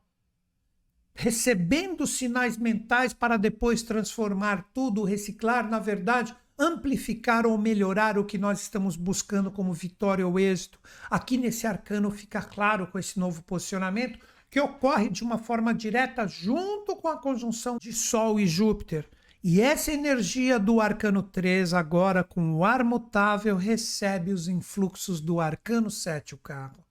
Recebendo 1.14 2.04
sinais 2.04 2.56
mentais 2.56 3.12
para 3.12 3.36
depois 3.36 3.84
transformar 3.84 4.68
tudo, 4.74 5.04
reciclar, 5.04 5.70
na 5.70 5.78
verdade, 5.78 6.34
amplificar 6.62 7.44
ou 7.44 7.58
melhorar 7.58 8.16
o 8.16 8.24
que 8.24 8.38
nós 8.38 8.60
estamos 8.62 8.94
buscando 8.94 9.50
como 9.50 9.72
vitória 9.72 10.26
ou 10.26 10.38
êxito. 10.38 10.78
Aqui 11.10 11.36
nesse 11.36 11.66
arcano 11.66 12.10
fica 12.10 12.40
claro 12.40 12.86
com 12.86 12.98
esse 12.98 13.18
novo 13.18 13.42
posicionamento 13.42 14.18
que 14.48 14.60
ocorre 14.60 15.08
de 15.08 15.24
uma 15.24 15.38
forma 15.38 15.74
direta 15.74 16.28
junto 16.28 16.94
com 16.94 17.08
a 17.08 17.16
conjunção 17.16 17.78
de 17.80 17.92
Sol 17.92 18.38
e 18.38 18.46
Júpiter. 18.46 19.08
E 19.42 19.60
essa 19.60 19.90
energia 19.90 20.56
do 20.56 20.80
arcano 20.80 21.20
3, 21.20 21.74
agora 21.74 22.22
com 22.22 22.54
o 22.54 22.64
ar 22.64 22.84
mutável, 22.84 23.56
recebe 23.56 24.32
os 24.32 24.46
influxos 24.46 25.20
do 25.20 25.40
arcano 25.40 25.90
7, 25.90 26.34
o 26.34 26.38
carro. 26.38 26.84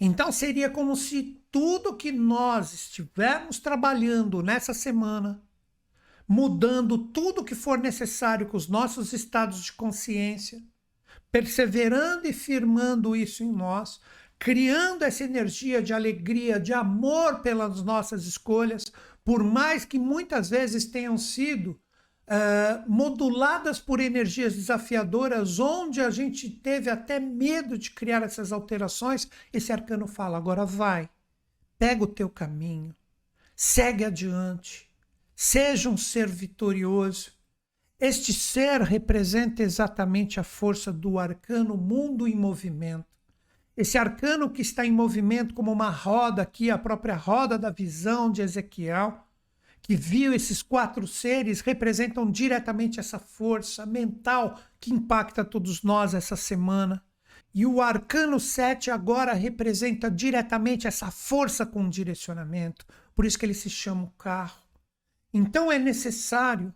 Então 0.00 0.32
seria 0.32 0.68
como 0.68 0.96
se 0.96 1.40
tudo 1.52 1.96
que 1.96 2.10
nós 2.10 2.72
estivermos 2.72 3.60
trabalhando 3.60 4.42
nessa 4.42 4.74
semana 4.74 5.42
mudando 6.28 6.98
tudo 6.98 7.42
que 7.42 7.54
for 7.54 7.78
necessário 7.78 8.46
com 8.46 8.56
os 8.56 8.68
nossos 8.68 9.14
estados 9.14 9.64
de 9.64 9.72
consciência, 9.72 10.62
perseverando 11.32 12.28
e 12.28 12.34
firmando 12.34 13.16
isso 13.16 13.42
em 13.42 13.50
nós, 13.50 13.98
criando 14.38 15.04
essa 15.04 15.24
energia 15.24 15.82
de 15.82 15.94
alegria, 15.94 16.60
de 16.60 16.74
amor 16.74 17.40
pelas 17.40 17.82
nossas 17.82 18.26
escolhas, 18.26 18.92
por 19.24 19.42
mais 19.42 19.86
que 19.86 19.98
muitas 19.98 20.50
vezes 20.50 20.84
tenham 20.84 21.16
sido 21.16 21.70
uh, 21.70 22.90
moduladas 22.90 23.80
por 23.80 23.98
energias 23.98 24.54
desafiadoras, 24.54 25.58
onde 25.58 26.00
a 26.00 26.10
gente 26.10 26.50
teve 26.50 26.90
até 26.90 27.18
medo 27.18 27.78
de 27.78 27.90
criar 27.90 28.22
essas 28.22 28.52
alterações, 28.52 29.28
esse 29.50 29.72
arcano 29.72 30.06
fala: 30.06 30.36
agora 30.36 30.64
vai, 30.64 31.08
pega 31.78 32.04
o 32.04 32.06
teu 32.06 32.28
caminho, 32.28 32.94
segue 33.56 34.04
adiante 34.04 34.87
Seja 35.40 35.88
um 35.88 35.96
ser 35.96 36.26
vitorioso. 36.26 37.30
Este 37.96 38.32
ser 38.32 38.82
representa 38.82 39.62
exatamente 39.62 40.40
a 40.40 40.42
força 40.42 40.92
do 40.92 41.16
arcano 41.16 41.76
mundo 41.76 42.26
em 42.26 42.34
movimento. 42.34 43.06
Esse 43.76 43.96
arcano 43.96 44.50
que 44.50 44.62
está 44.62 44.84
em 44.84 44.90
movimento 44.90 45.54
como 45.54 45.70
uma 45.70 45.90
roda 45.90 46.42
aqui, 46.42 46.72
a 46.72 46.76
própria 46.76 47.14
roda 47.14 47.56
da 47.56 47.70
visão 47.70 48.32
de 48.32 48.42
Ezequiel, 48.42 49.24
que 49.80 49.94
viu 49.94 50.34
esses 50.34 50.60
quatro 50.60 51.06
seres 51.06 51.60
representam 51.60 52.28
diretamente 52.28 52.98
essa 52.98 53.20
força 53.20 53.86
mental 53.86 54.58
que 54.80 54.92
impacta 54.92 55.44
todos 55.44 55.84
nós 55.84 56.14
essa 56.14 56.34
semana. 56.34 57.00
E 57.54 57.64
o 57.64 57.80
arcano 57.80 58.40
7 58.40 58.90
agora 58.90 59.34
representa 59.34 60.10
diretamente 60.10 60.88
essa 60.88 61.12
força 61.12 61.64
com 61.64 61.88
direcionamento. 61.88 62.84
Por 63.14 63.24
isso 63.24 63.38
que 63.38 63.46
ele 63.46 63.54
se 63.54 63.70
chama 63.70 64.02
o 64.02 64.10
carro. 64.18 64.67
Então 65.38 65.70
é 65.70 65.78
necessário 65.78 66.74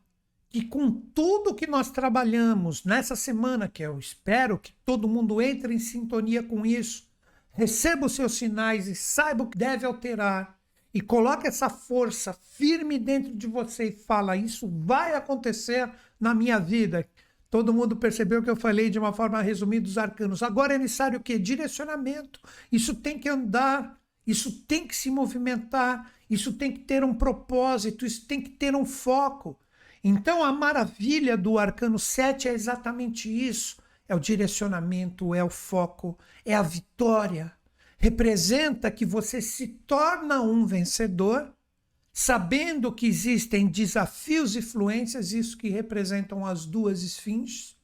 que 0.49 0.65
com 0.65 0.89
tudo 0.93 1.53
que 1.53 1.67
nós 1.67 1.91
trabalhamos 1.91 2.85
nessa 2.85 3.17
semana, 3.17 3.69
que 3.69 3.83
eu 3.83 3.99
espero 3.99 4.57
que 4.57 4.73
todo 4.85 5.09
mundo 5.09 5.43
entre 5.43 5.75
em 5.75 5.81
sintonia 5.81 6.45
com 6.45 6.65
isso, 6.65 7.11
receba 7.51 8.07
os 8.07 8.13
seus 8.13 8.35
sinais 8.35 8.87
e 8.87 8.95
saiba 8.95 9.43
o 9.43 9.49
que 9.49 9.59
deve 9.59 9.85
alterar 9.85 10.57
e 10.95 11.01
coloque 11.01 11.49
essa 11.49 11.69
força 11.69 12.33
firme 12.33 13.01
dentro 13.01 13.35
de 13.35 13.49
você 13.49 13.89
e 13.89 13.93
fala: 13.93 14.37
Isso 14.37 14.69
vai 14.69 15.17
acontecer 15.17 15.91
na 16.21 16.33
minha 16.33 16.61
vida. 16.61 17.05
Todo 17.51 17.75
mundo 17.75 17.97
percebeu 17.97 18.45
que 18.45 18.51
eu 18.51 18.57
falei 18.57 18.91
de 18.91 18.99
uma 18.99 19.13
forma 19.13 19.43
resumida 19.43 19.83
dos 19.83 19.99
arcanos. 19.99 20.41
Agora 20.41 20.75
é 20.75 20.79
necessário 20.79 21.19
o 21.19 21.23
quê? 21.23 21.37
Direcionamento. 21.37 22.39
Isso 22.71 22.95
tem 22.95 23.19
que 23.19 23.29
andar, 23.29 23.99
isso 24.25 24.63
tem 24.67 24.87
que 24.87 24.95
se 24.95 25.11
movimentar, 25.11 26.13
isso 26.33 26.53
tem 26.55 26.73
que 26.73 26.81
ter 26.81 27.05
um 27.05 27.15
propósito, 27.15 28.07
isso 28.07 28.27
tem 28.27 28.41
que 28.41 28.51
ter 28.51 28.75
um 28.75 28.85
foco. 28.85 29.59
Então 30.03 30.43
a 30.43 30.53
maravilha 30.53 31.37
do 31.37 31.59
arcano 31.59 31.99
7 31.99 32.49
é 32.49 32.53
exatamente 32.53 33.29
isso: 33.31 33.77
é 34.09 34.15
o 34.15 34.21
direcionamento, 34.21 35.35
é 35.35 35.45
o 35.45 35.51
foco, 35.51 36.19
é 36.45 36.55
a 36.55 36.63
vitória 36.63 37.53
representa 38.03 38.91
que 38.91 39.07
você 39.07 39.41
se 39.41 39.69
torna 39.69 40.43
um 40.43 40.67
vencedor, 40.67 41.55
sabendo 42.13 42.93
que 42.93 43.07
existem 43.07 43.69
desafios 43.69 44.57
e 44.57 44.61
fluências, 44.61 45.31
isso 45.31 45.57
que 45.57 45.69
representam 45.69 46.45
as 46.45 46.67
duas 46.67 47.05
esfinges, 47.05 47.77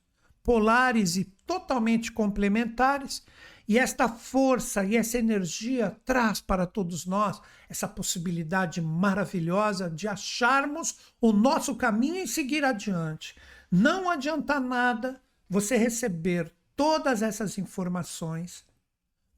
polares 0.43 1.17
e 1.17 1.23
totalmente 1.47 2.11
complementares, 2.11 3.23
e 3.69 3.79
esta 3.79 4.09
força 4.09 4.83
e 4.85 4.97
essa 4.97 5.19
energia 5.19 5.95
traz 6.05 6.41
para 6.41 6.67
todos 6.67 7.05
nós 7.05 7.41
essa 7.69 7.87
possibilidade 7.87 8.81
maravilhosa 8.81 9.91
de 9.91 10.09
acharmos 10.09 10.97
o 11.21 11.33
nosso 11.33 11.77
caminho 11.77 12.25
e 12.25 12.27
seguir 12.27 12.65
adiante. 12.65 13.37
Não 13.71 14.11
adianta 14.11 14.59
nada 14.59 15.21
você 15.49 15.77
receber 15.77 16.51
todas 16.75 17.23
essas 17.23 17.59
informações 17.59 18.67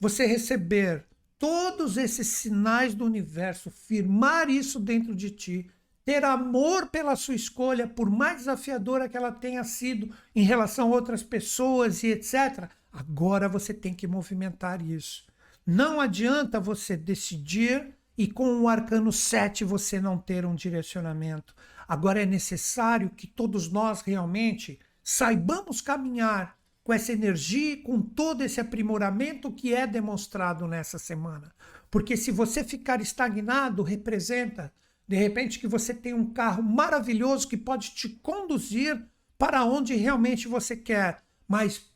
você 0.00 0.24
receber 0.24 1.04
todos 1.38 1.98
esses 1.98 2.26
sinais 2.26 2.94
do 2.94 3.04
universo, 3.04 3.70
firmar 3.70 4.48
isso 4.48 4.80
dentro 4.80 5.14
de 5.14 5.30
ti, 5.30 5.70
ter 6.04 6.24
amor 6.24 6.86
pela 6.86 7.14
sua 7.14 7.34
escolha, 7.34 7.86
por 7.86 8.10
mais 8.10 8.38
desafiadora 8.38 9.08
que 9.08 9.16
ela 9.16 9.30
tenha 9.30 9.62
sido 9.62 10.10
em 10.34 10.42
relação 10.42 10.88
a 10.88 10.96
outras 10.96 11.22
pessoas 11.22 12.02
e 12.02 12.08
etc. 12.08 12.70
Agora 12.92 13.48
você 13.48 13.72
tem 13.72 13.94
que 13.94 14.06
movimentar 14.06 14.82
isso. 14.82 15.26
Não 15.66 16.00
adianta 16.00 16.58
você 16.58 16.96
decidir 16.96 17.94
e 18.16 18.26
com 18.26 18.60
o 18.60 18.68
arcano 18.68 19.12
7 19.12 19.64
você 19.64 20.00
não 20.00 20.18
ter 20.18 20.44
um 20.44 20.54
direcionamento. 20.54 21.54
Agora 21.86 22.22
é 22.22 22.26
necessário 22.26 23.10
que 23.10 23.26
todos 23.26 23.70
nós 23.70 24.02
realmente 24.02 24.78
saibamos 25.02 25.80
caminhar 25.80 26.58
com 26.82 26.92
essa 26.92 27.12
energia, 27.12 27.82
com 27.82 28.00
todo 28.00 28.42
esse 28.42 28.60
aprimoramento 28.60 29.52
que 29.52 29.74
é 29.74 29.86
demonstrado 29.86 30.66
nessa 30.66 30.98
semana. 30.98 31.52
Porque 31.90 32.16
se 32.16 32.30
você 32.30 32.62
ficar 32.62 33.00
estagnado, 33.00 33.82
representa, 33.82 34.72
de 35.06 35.16
repente, 35.16 35.58
que 35.58 35.66
você 35.66 35.92
tem 35.92 36.14
um 36.14 36.32
carro 36.32 36.62
maravilhoso 36.62 37.48
que 37.48 37.56
pode 37.56 37.90
te 37.90 38.08
conduzir 38.08 39.04
para 39.36 39.64
onde 39.64 39.94
realmente 39.94 40.46
você 40.46 40.76
quer, 40.76 41.22
mas 41.48 41.89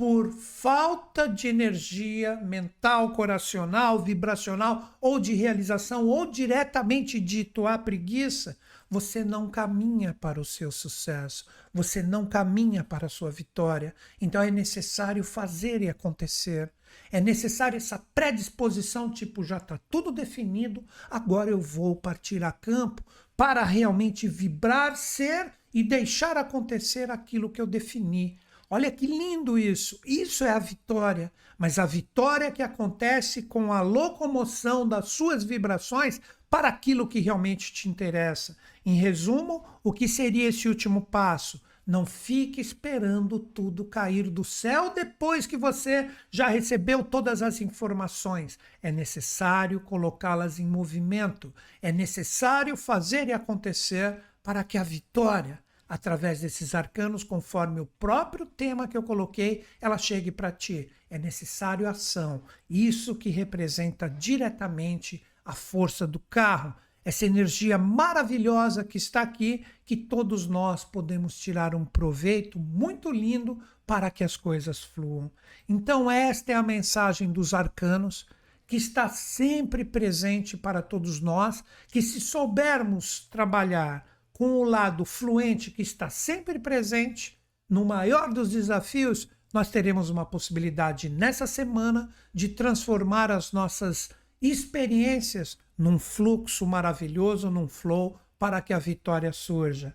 por 0.00 0.32
falta 0.32 1.28
de 1.28 1.46
energia 1.46 2.34
mental, 2.36 3.12
coracional, 3.12 4.02
vibracional 4.02 4.96
ou 4.98 5.20
de 5.20 5.34
realização, 5.34 6.06
ou 6.06 6.24
diretamente 6.24 7.20
dito 7.20 7.66
a 7.66 7.76
preguiça, 7.76 8.56
você 8.88 9.22
não 9.22 9.50
caminha 9.50 10.16
para 10.18 10.40
o 10.40 10.44
seu 10.44 10.72
sucesso, 10.72 11.44
você 11.70 12.02
não 12.02 12.24
caminha 12.24 12.82
para 12.82 13.04
a 13.04 13.10
sua 13.10 13.30
vitória. 13.30 13.94
Então 14.18 14.42
é 14.42 14.50
necessário 14.50 15.22
fazer 15.22 15.82
e 15.82 15.90
acontecer. 15.90 16.72
É 17.12 17.20
necessário 17.20 17.76
essa 17.76 17.98
predisposição, 18.14 19.12
tipo, 19.12 19.44
já 19.44 19.58
está 19.58 19.78
tudo 19.90 20.10
definido, 20.10 20.82
agora 21.10 21.50
eu 21.50 21.60
vou 21.60 21.94
partir 21.94 22.42
a 22.42 22.50
campo 22.50 23.04
para 23.36 23.62
realmente 23.64 24.26
vibrar, 24.26 24.96
ser 24.96 25.52
e 25.74 25.82
deixar 25.82 26.38
acontecer 26.38 27.10
aquilo 27.10 27.50
que 27.50 27.60
eu 27.60 27.66
defini. 27.66 28.38
Olha 28.72 28.88
que 28.88 29.04
lindo 29.04 29.58
isso! 29.58 29.98
Isso 30.06 30.44
é 30.44 30.50
a 30.50 30.58
vitória, 30.60 31.32
mas 31.58 31.76
a 31.76 31.84
vitória 31.84 32.52
que 32.52 32.62
acontece 32.62 33.42
com 33.42 33.72
a 33.72 33.80
locomoção 33.80 34.86
das 34.86 35.08
suas 35.08 35.42
vibrações 35.42 36.20
para 36.48 36.68
aquilo 36.68 37.08
que 37.08 37.18
realmente 37.18 37.72
te 37.72 37.88
interessa. 37.88 38.56
Em 38.86 38.94
resumo, 38.94 39.64
o 39.82 39.92
que 39.92 40.06
seria 40.06 40.48
esse 40.48 40.68
último 40.68 41.02
passo? 41.02 41.60
Não 41.84 42.06
fique 42.06 42.60
esperando 42.60 43.40
tudo 43.40 43.84
cair 43.84 44.30
do 44.30 44.44
céu 44.44 44.94
depois 44.94 45.46
que 45.46 45.56
você 45.56 46.08
já 46.30 46.46
recebeu 46.46 47.02
todas 47.02 47.42
as 47.42 47.60
informações. 47.60 48.56
É 48.80 48.92
necessário 48.92 49.80
colocá-las 49.80 50.60
em 50.60 50.66
movimento. 50.66 51.52
É 51.82 51.90
necessário 51.90 52.76
fazer 52.76 53.26
e 53.26 53.32
acontecer 53.32 54.22
para 54.44 54.62
que 54.62 54.78
a 54.78 54.84
vitória, 54.84 55.58
através 55.90 56.40
desses 56.40 56.72
arcanos, 56.72 57.24
conforme 57.24 57.80
o 57.80 57.86
próprio 57.86 58.46
tema 58.46 58.86
que 58.86 58.96
eu 58.96 59.02
coloquei, 59.02 59.64
ela 59.80 59.98
chegue 59.98 60.30
para 60.30 60.52
ti. 60.52 60.88
É 61.10 61.18
necessário 61.18 61.88
ação. 61.88 62.44
Isso 62.70 63.16
que 63.16 63.28
representa 63.28 64.08
diretamente 64.08 65.20
a 65.44 65.52
força 65.52 66.06
do 66.06 66.20
carro, 66.20 66.76
essa 67.04 67.26
energia 67.26 67.76
maravilhosa 67.76 68.84
que 68.84 68.98
está 68.98 69.22
aqui, 69.22 69.64
que 69.84 69.96
todos 69.96 70.46
nós 70.46 70.84
podemos 70.84 71.36
tirar 71.36 71.74
um 71.74 71.84
proveito 71.84 72.56
muito 72.56 73.10
lindo 73.10 73.60
para 73.84 74.12
que 74.12 74.22
as 74.22 74.36
coisas 74.36 74.84
fluam. 74.84 75.28
Então, 75.68 76.08
esta 76.08 76.52
é 76.52 76.54
a 76.54 76.62
mensagem 76.62 77.32
dos 77.32 77.52
arcanos, 77.52 78.28
que 78.64 78.76
está 78.76 79.08
sempre 79.08 79.84
presente 79.84 80.56
para 80.56 80.82
todos 80.82 81.20
nós, 81.20 81.64
que 81.88 82.00
se 82.00 82.20
soubermos 82.20 83.26
trabalhar 83.28 84.06
com 84.40 84.54
o 84.54 84.64
lado 84.64 85.04
fluente 85.04 85.70
que 85.70 85.82
está 85.82 86.08
sempre 86.08 86.58
presente, 86.58 87.38
no 87.68 87.84
maior 87.84 88.32
dos 88.32 88.48
desafios, 88.48 89.28
nós 89.52 89.70
teremos 89.70 90.08
uma 90.08 90.24
possibilidade 90.24 91.10
nessa 91.10 91.46
semana 91.46 92.08
de 92.32 92.48
transformar 92.48 93.30
as 93.30 93.52
nossas 93.52 94.08
experiências 94.40 95.58
num 95.76 95.98
fluxo 95.98 96.64
maravilhoso, 96.64 97.50
num 97.50 97.68
flow, 97.68 98.18
para 98.38 98.62
que 98.62 98.72
a 98.72 98.78
vitória 98.78 99.30
surja. 99.30 99.94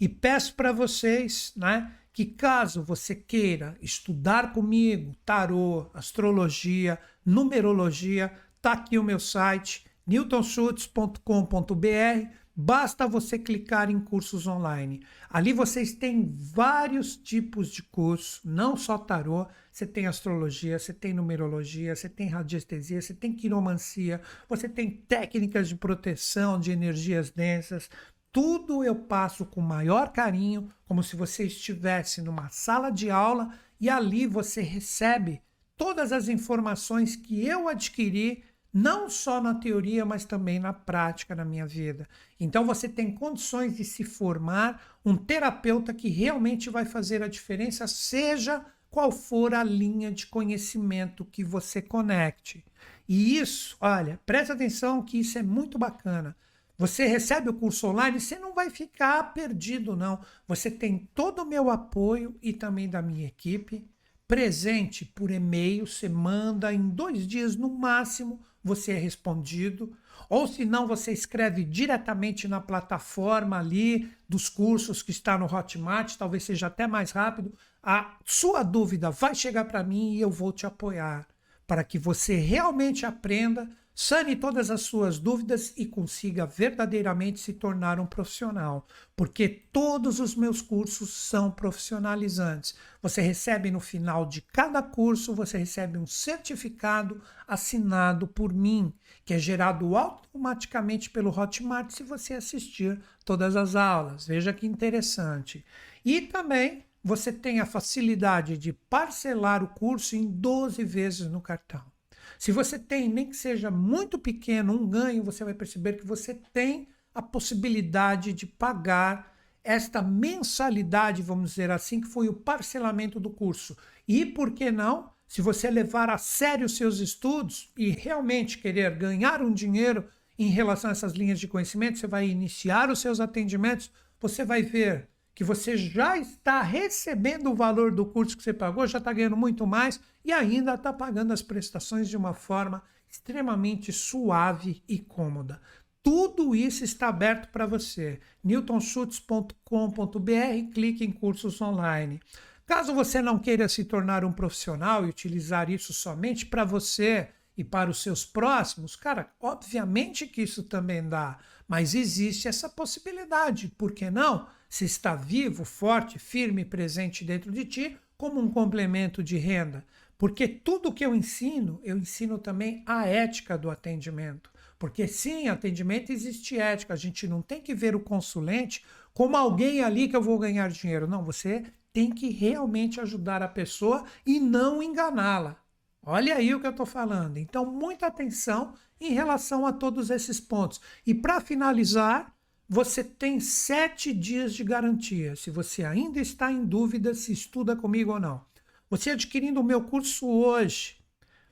E 0.00 0.08
peço 0.08 0.56
para 0.56 0.72
vocês, 0.72 1.52
né, 1.54 1.92
que 2.12 2.24
caso 2.24 2.82
você 2.82 3.14
queira 3.14 3.78
estudar 3.80 4.52
comigo 4.52 5.14
tarô, 5.24 5.88
astrologia, 5.94 6.98
numerologia, 7.24 8.32
tá 8.60 8.72
aqui 8.72 8.98
o 8.98 9.04
meu 9.04 9.20
site 9.20 9.86
newtonschutz.com.br 10.04 12.43
Basta 12.56 13.08
você 13.08 13.36
clicar 13.36 13.90
em 13.90 13.98
cursos 13.98 14.46
online. 14.46 15.02
Ali 15.28 15.52
vocês 15.52 15.92
têm 15.92 16.32
vários 16.36 17.16
tipos 17.16 17.68
de 17.68 17.82
curso, 17.82 18.40
não 18.44 18.76
só 18.76 18.96
tarô, 18.96 19.48
você 19.72 19.84
tem 19.84 20.06
astrologia, 20.06 20.78
você 20.78 20.92
tem 20.92 21.12
numerologia, 21.12 21.96
você 21.96 22.08
tem 22.08 22.28
radiestesia, 22.28 23.02
você 23.02 23.12
tem 23.12 23.32
quiromancia, 23.32 24.20
você 24.48 24.68
tem 24.68 24.88
técnicas 24.88 25.68
de 25.68 25.74
proteção 25.74 26.60
de 26.60 26.70
energias 26.70 27.28
densas. 27.28 27.90
Tudo 28.30 28.84
eu 28.84 28.94
passo 28.94 29.44
com 29.44 29.60
maior 29.60 30.12
carinho, 30.12 30.70
como 30.86 31.02
se 31.02 31.16
você 31.16 31.44
estivesse 31.44 32.22
numa 32.22 32.50
sala 32.50 32.90
de 32.90 33.10
aula 33.10 33.52
e 33.80 33.90
ali 33.90 34.28
você 34.28 34.60
recebe 34.60 35.42
todas 35.76 36.12
as 36.12 36.28
informações 36.28 37.16
que 37.16 37.44
eu 37.44 37.66
adquiri 37.66 38.44
não 38.74 39.08
só 39.08 39.40
na 39.40 39.54
teoria, 39.54 40.04
mas 40.04 40.24
também 40.24 40.58
na 40.58 40.72
prática 40.72 41.32
na 41.32 41.44
minha 41.44 41.64
vida. 41.64 42.08
Então 42.40 42.66
você 42.66 42.88
tem 42.88 43.14
condições 43.14 43.76
de 43.76 43.84
se 43.84 44.02
formar 44.02 44.98
um 45.04 45.16
terapeuta 45.16 45.94
que 45.94 46.08
realmente 46.08 46.68
vai 46.68 46.84
fazer 46.84 47.22
a 47.22 47.28
diferença, 47.28 47.86
seja 47.86 48.66
qual 48.90 49.12
for 49.12 49.54
a 49.54 49.62
linha 49.62 50.10
de 50.10 50.26
conhecimento 50.26 51.24
que 51.24 51.44
você 51.44 51.80
conecte. 51.80 52.64
E 53.08 53.38
isso, 53.38 53.76
olha, 53.80 54.18
presta 54.26 54.54
atenção 54.54 55.02
que 55.02 55.20
isso 55.20 55.38
é 55.38 55.42
muito 55.42 55.78
bacana. 55.78 56.36
Você 56.76 57.06
recebe 57.06 57.48
o 57.48 57.54
curso 57.54 57.86
online, 57.86 58.18
você 58.18 58.40
não 58.40 58.52
vai 58.52 58.70
ficar 58.70 59.34
perdido, 59.34 59.94
não. 59.94 60.18
Você 60.48 60.68
tem 60.68 61.08
todo 61.14 61.42
o 61.42 61.46
meu 61.46 61.70
apoio 61.70 62.36
e 62.42 62.52
também 62.52 62.88
da 62.88 63.00
minha 63.00 63.28
equipe 63.28 63.88
presente 64.26 65.04
por 65.04 65.30
e-mail. 65.30 65.86
Você 65.86 66.08
manda 66.08 66.74
em 66.74 66.88
dois 66.88 67.24
dias 67.24 67.54
no 67.54 67.68
máximo 67.68 68.42
você 68.64 68.92
é 68.92 68.98
respondido. 68.98 69.94
Ou 70.28 70.48
se 70.48 70.64
não, 70.64 70.86
você 70.86 71.12
escreve 71.12 71.64
diretamente 71.64 72.48
na 72.48 72.60
plataforma 72.60 73.58
ali 73.58 74.10
dos 74.28 74.48
cursos 74.48 75.02
que 75.02 75.10
está 75.10 75.36
no 75.36 75.44
Hotmart, 75.44 76.16
talvez 76.16 76.44
seja 76.44 76.68
até 76.68 76.86
mais 76.86 77.10
rápido. 77.10 77.52
A 77.82 78.16
sua 78.24 78.62
dúvida 78.62 79.10
vai 79.10 79.34
chegar 79.34 79.66
para 79.66 79.84
mim 79.84 80.14
e 80.14 80.20
eu 80.20 80.30
vou 80.30 80.50
te 80.50 80.64
apoiar 80.64 81.26
para 81.66 81.84
que 81.84 81.98
você 81.98 82.36
realmente 82.36 83.04
aprenda 83.04 83.68
Sane 83.96 84.34
todas 84.34 84.72
as 84.72 84.80
suas 84.80 85.20
dúvidas 85.20 85.72
e 85.76 85.86
consiga 85.86 86.44
verdadeiramente 86.44 87.38
se 87.38 87.52
tornar 87.52 88.00
um 88.00 88.06
profissional, 88.06 88.88
porque 89.14 89.48
todos 89.48 90.18
os 90.18 90.34
meus 90.34 90.60
cursos 90.60 91.12
são 91.12 91.48
profissionalizantes. 91.48 92.74
Você 93.00 93.22
recebe 93.22 93.70
no 93.70 93.78
final 93.78 94.26
de 94.26 94.42
cada 94.42 94.82
curso, 94.82 95.32
você 95.32 95.58
recebe 95.58 95.96
um 95.96 96.08
certificado 96.08 97.22
assinado 97.46 98.26
por 98.26 98.52
mim, 98.52 98.92
que 99.24 99.32
é 99.32 99.38
gerado 99.38 99.96
automaticamente 99.96 101.08
pelo 101.08 101.30
Hotmart 101.30 101.92
se 101.92 102.02
você 102.02 102.34
assistir 102.34 103.00
todas 103.24 103.54
as 103.54 103.76
aulas. 103.76 104.26
Veja 104.26 104.52
que 104.52 104.66
interessante. 104.66 105.64
E 106.04 106.20
também 106.20 106.84
você 107.00 107.32
tem 107.32 107.60
a 107.60 107.66
facilidade 107.66 108.58
de 108.58 108.72
parcelar 108.72 109.62
o 109.62 109.68
curso 109.68 110.16
em 110.16 110.26
12 110.26 110.82
vezes 110.82 111.28
no 111.28 111.40
cartão. 111.40 111.93
Se 112.38 112.52
você 112.52 112.78
tem, 112.78 113.08
nem 113.08 113.28
que 113.28 113.36
seja 113.36 113.70
muito 113.70 114.18
pequeno, 114.18 114.72
um 114.74 114.88
ganho, 114.88 115.22
você 115.22 115.44
vai 115.44 115.54
perceber 115.54 115.94
que 115.94 116.06
você 116.06 116.34
tem 116.34 116.88
a 117.14 117.22
possibilidade 117.22 118.32
de 118.32 118.46
pagar 118.46 119.32
esta 119.62 120.02
mensalidade, 120.02 121.22
vamos 121.22 121.50
dizer 121.50 121.70
assim, 121.70 122.00
que 122.00 122.08
foi 122.08 122.28
o 122.28 122.34
parcelamento 122.34 123.18
do 123.18 123.30
curso. 123.30 123.76
E 124.06 124.26
por 124.26 124.52
que 124.52 124.70
não? 124.70 125.10
Se 125.26 125.40
você 125.40 125.70
levar 125.70 126.10
a 126.10 126.18
sério 126.18 126.66
os 126.66 126.76
seus 126.76 126.98
estudos 126.98 127.72
e 127.76 127.90
realmente 127.90 128.58
querer 128.58 128.94
ganhar 128.96 129.40
um 129.40 129.52
dinheiro 129.52 130.06
em 130.38 130.48
relação 130.48 130.90
a 130.90 130.92
essas 130.92 131.12
linhas 131.12 131.40
de 131.40 131.48
conhecimento, 131.48 131.98
você 131.98 132.06
vai 132.06 132.28
iniciar 132.28 132.90
os 132.90 132.98
seus 132.98 133.20
atendimentos, 133.20 133.90
você 134.20 134.44
vai 134.44 134.62
ver 134.62 135.08
que 135.34 135.42
você 135.42 135.76
já 135.76 136.16
está 136.16 136.62
recebendo 136.62 137.50
o 137.50 137.56
valor 137.56 137.90
do 137.90 138.06
curso 138.06 138.36
que 138.36 138.42
você 138.42 138.52
pagou, 138.52 138.86
já 138.86 138.98
está 138.98 139.12
ganhando 139.12 139.36
muito 139.36 139.66
mais 139.66 140.00
e 140.24 140.32
ainda 140.32 140.74
está 140.74 140.92
pagando 140.92 141.32
as 141.32 141.42
prestações 141.42 142.08
de 142.08 142.16
uma 142.16 142.34
forma 142.34 142.82
extremamente 143.10 143.92
suave 143.92 144.82
e 144.88 144.98
cômoda. 144.98 145.60
Tudo 146.02 146.54
isso 146.54 146.84
está 146.84 147.08
aberto 147.08 147.50
para 147.50 147.66
você. 147.66 148.20
newtonschutz.com.br, 148.42 150.72
clique 150.72 151.04
em 151.04 151.10
cursos 151.10 151.60
online. 151.60 152.20
Caso 152.66 152.94
você 152.94 153.20
não 153.20 153.38
queira 153.38 153.68
se 153.68 153.84
tornar 153.84 154.24
um 154.24 154.32
profissional 154.32 155.04
e 155.04 155.08
utilizar 155.08 155.70
isso 155.70 155.92
somente 155.92 156.46
para 156.46 156.64
você 156.64 157.28
e 157.56 157.62
para 157.62 157.90
os 157.90 158.02
seus 158.02 158.24
próximos, 158.24 158.96
cara, 158.96 159.30
obviamente 159.40 160.26
que 160.26 160.42
isso 160.42 160.64
também 160.64 161.08
dá, 161.08 161.38
mas 161.66 161.94
existe 161.94 162.48
essa 162.48 162.68
possibilidade, 162.68 163.68
por 163.76 163.92
que 163.92 164.10
não? 164.10 164.46
se 164.74 164.84
está 164.84 165.14
vivo, 165.14 165.64
forte, 165.64 166.18
firme, 166.18 166.64
presente 166.64 167.24
dentro 167.24 167.52
de 167.52 167.64
ti, 167.64 167.96
como 168.16 168.40
um 168.40 168.50
complemento 168.50 169.22
de 169.22 169.36
renda. 169.36 169.84
Porque 170.18 170.48
tudo 170.48 170.92
que 170.92 171.06
eu 171.06 171.14
ensino, 171.14 171.78
eu 171.84 171.96
ensino 171.96 172.38
também 172.38 172.82
a 172.84 173.06
ética 173.06 173.56
do 173.56 173.70
atendimento. 173.70 174.50
Porque 174.76 175.06
sim, 175.06 175.46
atendimento 175.46 176.10
existe 176.10 176.58
ética. 176.58 176.92
A 176.92 176.96
gente 176.96 177.28
não 177.28 177.40
tem 177.40 177.60
que 177.60 177.72
ver 177.72 177.94
o 177.94 178.00
consulente 178.00 178.84
como 179.12 179.36
alguém 179.36 179.80
ali 179.80 180.08
que 180.08 180.16
eu 180.16 180.22
vou 180.22 180.40
ganhar 180.40 180.68
dinheiro. 180.70 181.06
Não, 181.06 181.24
você 181.24 181.62
tem 181.92 182.10
que 182.10 182.30
realmente 182.30 183.00
ajudar 183.00 183.44
a 183.44 183.48
pessoa 183.48 184.04
e 184.26 184.40
não 184.40 184.82
enganá-la. 184.82 185.56
Olha 186.06 186.36
aí 186.36 186.54
o 186.54 186.60
que 186.60 186.66
eu 186.66 186.70
estou 186.70 186.86
falando. 186.86 187.38
Então, 187.38 187.64
muita 187.64 188.06
atenção 188.06 188.74
em 189.00 189.12
relação 189.12 189.66
a 189.66 189.72
todos 189.72 190.10
esses 190.10 190.40
pontos. 190.40 190.80
E 191.06 191.14
para 191.14 191.40
finalizar, 191.40 192.34
você 192.68 193.02
tem 193.02 193.40
sete 193.40 194.12
dias 194.12 194.54
de 194.54 194.64
garantia. 194.64 195.36
Se 195.36 195.50
você 195.50 195.84
ainda 195.84 196.20
está 196.20 196.50
em 196.50 196.64
dúvida 196.64 197.14
se 197.14 197.32
estuda 197.32 197.76
comigo 197.76 198.12
ou 198.12 198.20
não. 198.20 198.44
Você 198.90 199.10
adquirindo 199.10 199.60
o 199.60 199.64
meu 199.64 199.82
curso 199.82 200.26
hoje, 200.26 200.96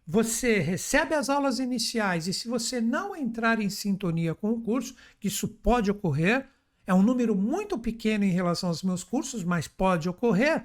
você 0.06 0.58
recebe 0.58 1.14
as 1.14 1.28
aulas 1.28 1.58
iniciais 1.58 2.26
e 2.26 2.34
se 2.34 2.48
você 2.48 2.80
não 2.80 3.16
entrar 3.16 3.60
em 3.60 3.70
sintonia 3.70 4.34
com 4.34 4.50
o 4.50 4.60
curso, 4.60 4.94
que 5.18 5.28
isso 5.28 5.48
pode 5.48 5.90
ocorrer, 5.90 6.48
é 6.86 6.92
um 6.92 7.02
número 7.02 7.34
muito 7.34 7.78
pequeno 7.78 8.24
em 8.24 8.30
relação 8.30 8.68
aos 8.68 8.82
meus 8.82 9.04
cursos, 9.04 9.44
mas 9.44 9.68
pode 9.68 10.08
ocorrer. 10.08 10.64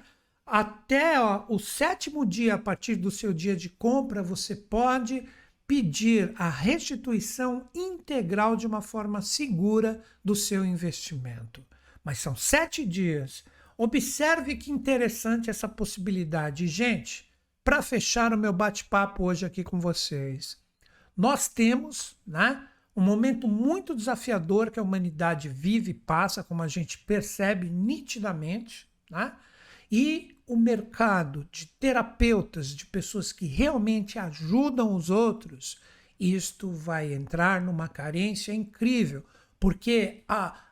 Até 0.50 1.20
ó, 1.20 1.44
o 1.48 1.58
sétimo 1.58 2.24
dia, 2.24 2.54
a 2.54 2.58
partir 2.58 2.96
do 2.96 3.10
seu 3.10 3.34
dia 3.34 3.54
de 3.54 3.68
compra, 3.68 4.22
você 4.22 4.56
pode 4.56 5.28
pedir 5.66 6.32
a 6.36 6.48
restituição 6.48 7.68
integral 7.74 8.56
de 8.56 8.66
uma 8.66 8.80
forma 8.80 9.20
segura 9.20 10.02
do 10.24 10.34
seu 10.34 10.64
investimento. 10.64 11.62
Mas 12.02 12.20
são 12.20 12.34
sete 12.34 12.86
dias. 12.86 13.44
Observe 13.76 14.56
que 14.56 14.72
interessante 14.72 15.50
essa 15.50 15.68
possibilidade. 15.68 16.66
Gente, 16.66 17.28
para 17.62 17.82
fechar 17.82 18.32
o 18.32 18.38
meu 18.38 18.52
bate-papo 18.52 19.24
hoje 19.24 19.44
aqui 19.44 19.62
com 19.62 19.78
vocês, 19.78 20.56
nós 21.14 21.48
temos 21.48 22.16
né, 22.26 22.66
um 22.96 23.02
momento 23.02 23.46
muito 23.46 23.94
desafiador 23.94 24.70
que 24.70 24.80
a 24.80 24.82
humanidade 24.82 25.50
vive 25.50 25.90
e 25.90 25.94
passa, 25.94 26.42
como 26.42 26.62
a 26.62 26.68
gente 26.68 26.98
percebe 27.00 27.68
nitidamente, 27.68 28.88
né? 29.10 29.34
e 29.90 30.27
mercado 30.68 31.48
de 31.50 31.64
terapeutas, 31.64 32.68
de 32.68 32.84
pessoas 32.84 33.32
que 33.32 33.46
realmente 33.46 34.18
ajudam 34.18 34.94
os 34.94 35.08
outros, 35.08 35.80
isto 36.20 36.70
vai 36.70 37.14
entrar 37.14 37.62
numa 37.62 37.88
carência 37.88 38.52
incrível, 38.52 39.24
porque 39.58 40.24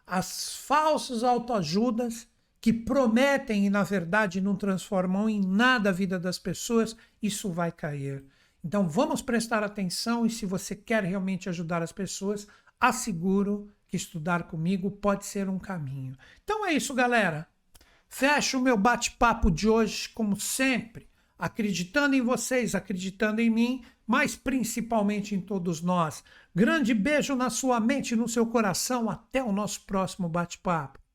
as 0.07 0.55
falsas 0.57 1.25
autoajudas 1.25 2.29
que 2.61 2.75
prometem 2.75 3.67
e 3.67 3.71
na 3.71 3.83
verdade 3.83 4.39
não 4.39 4.55
transformam 4.55 5.31
em 5.31 5.41
nada 5.41 5.89
a 5.89 5.93
vida 5.93 6.19
das 6.19 6.39
pessoas, 6.39 6.95
isso 7.23 7.51
vai 7.51 7.73
cair. 7.73 8.23
Então 8.63 8.87
vamos 8.87 9.23
prestar 9.23 9.63
atenção 9.63 10.27
e 10.27 10.31
se 10.31 10.45
você 10.45 10.75
quer 10.75 11.05
realmente 11.05 11.49
ajudar 11.49 11.81
as 11.81 11.93
pessoas, 11.93 12.47
asseguro 12.79 13.73
que 13.89 13.97
estudar 13.97 14.43
comigo 14.43 14.91
pode 14.91 15.25
ser 15.25 15.49
um 15.49 15.59
caminho. 15.59 16.15
Então 16.45 16.67
é 16.67 16.73
isso, 16.75 16.93
galera. 16.93 17.47
Fecho 18.09 18.59
o 18.59 18.63
meu 18.63 18.77
bate-papo 18.77 19.51
de 19.51 19.69
hoje, 19.69 20.09
como 20.11 20.39
sempre, 20.39 21.09
acreditando 21.39 22.15
em 22.15 22.23
vocês, 22.23 22.75
acreditando 22.75 23.41
em 23.41 23.51
mim, 23.51 23.85
mas 24.07 24.37
principalmente 24.37 25.35
em 25.35 25.41
todos 25.41 25.83
nós. 25.83 26.25
Grande 26.55 26.95
beijo 26.95 27.35
na 27.35 27.51
sua 27.51 27.79
mente 27.81 28.13
e 28.13 28.17
no 28.17 28.29
seu 28.29 28.47
coração. 28.47 29.11
Até 29.11 29.43
o 29.43 29.53
nosso 29.53 29.83
próximo 29.83 30.29
bate-papo. 30.29 31.06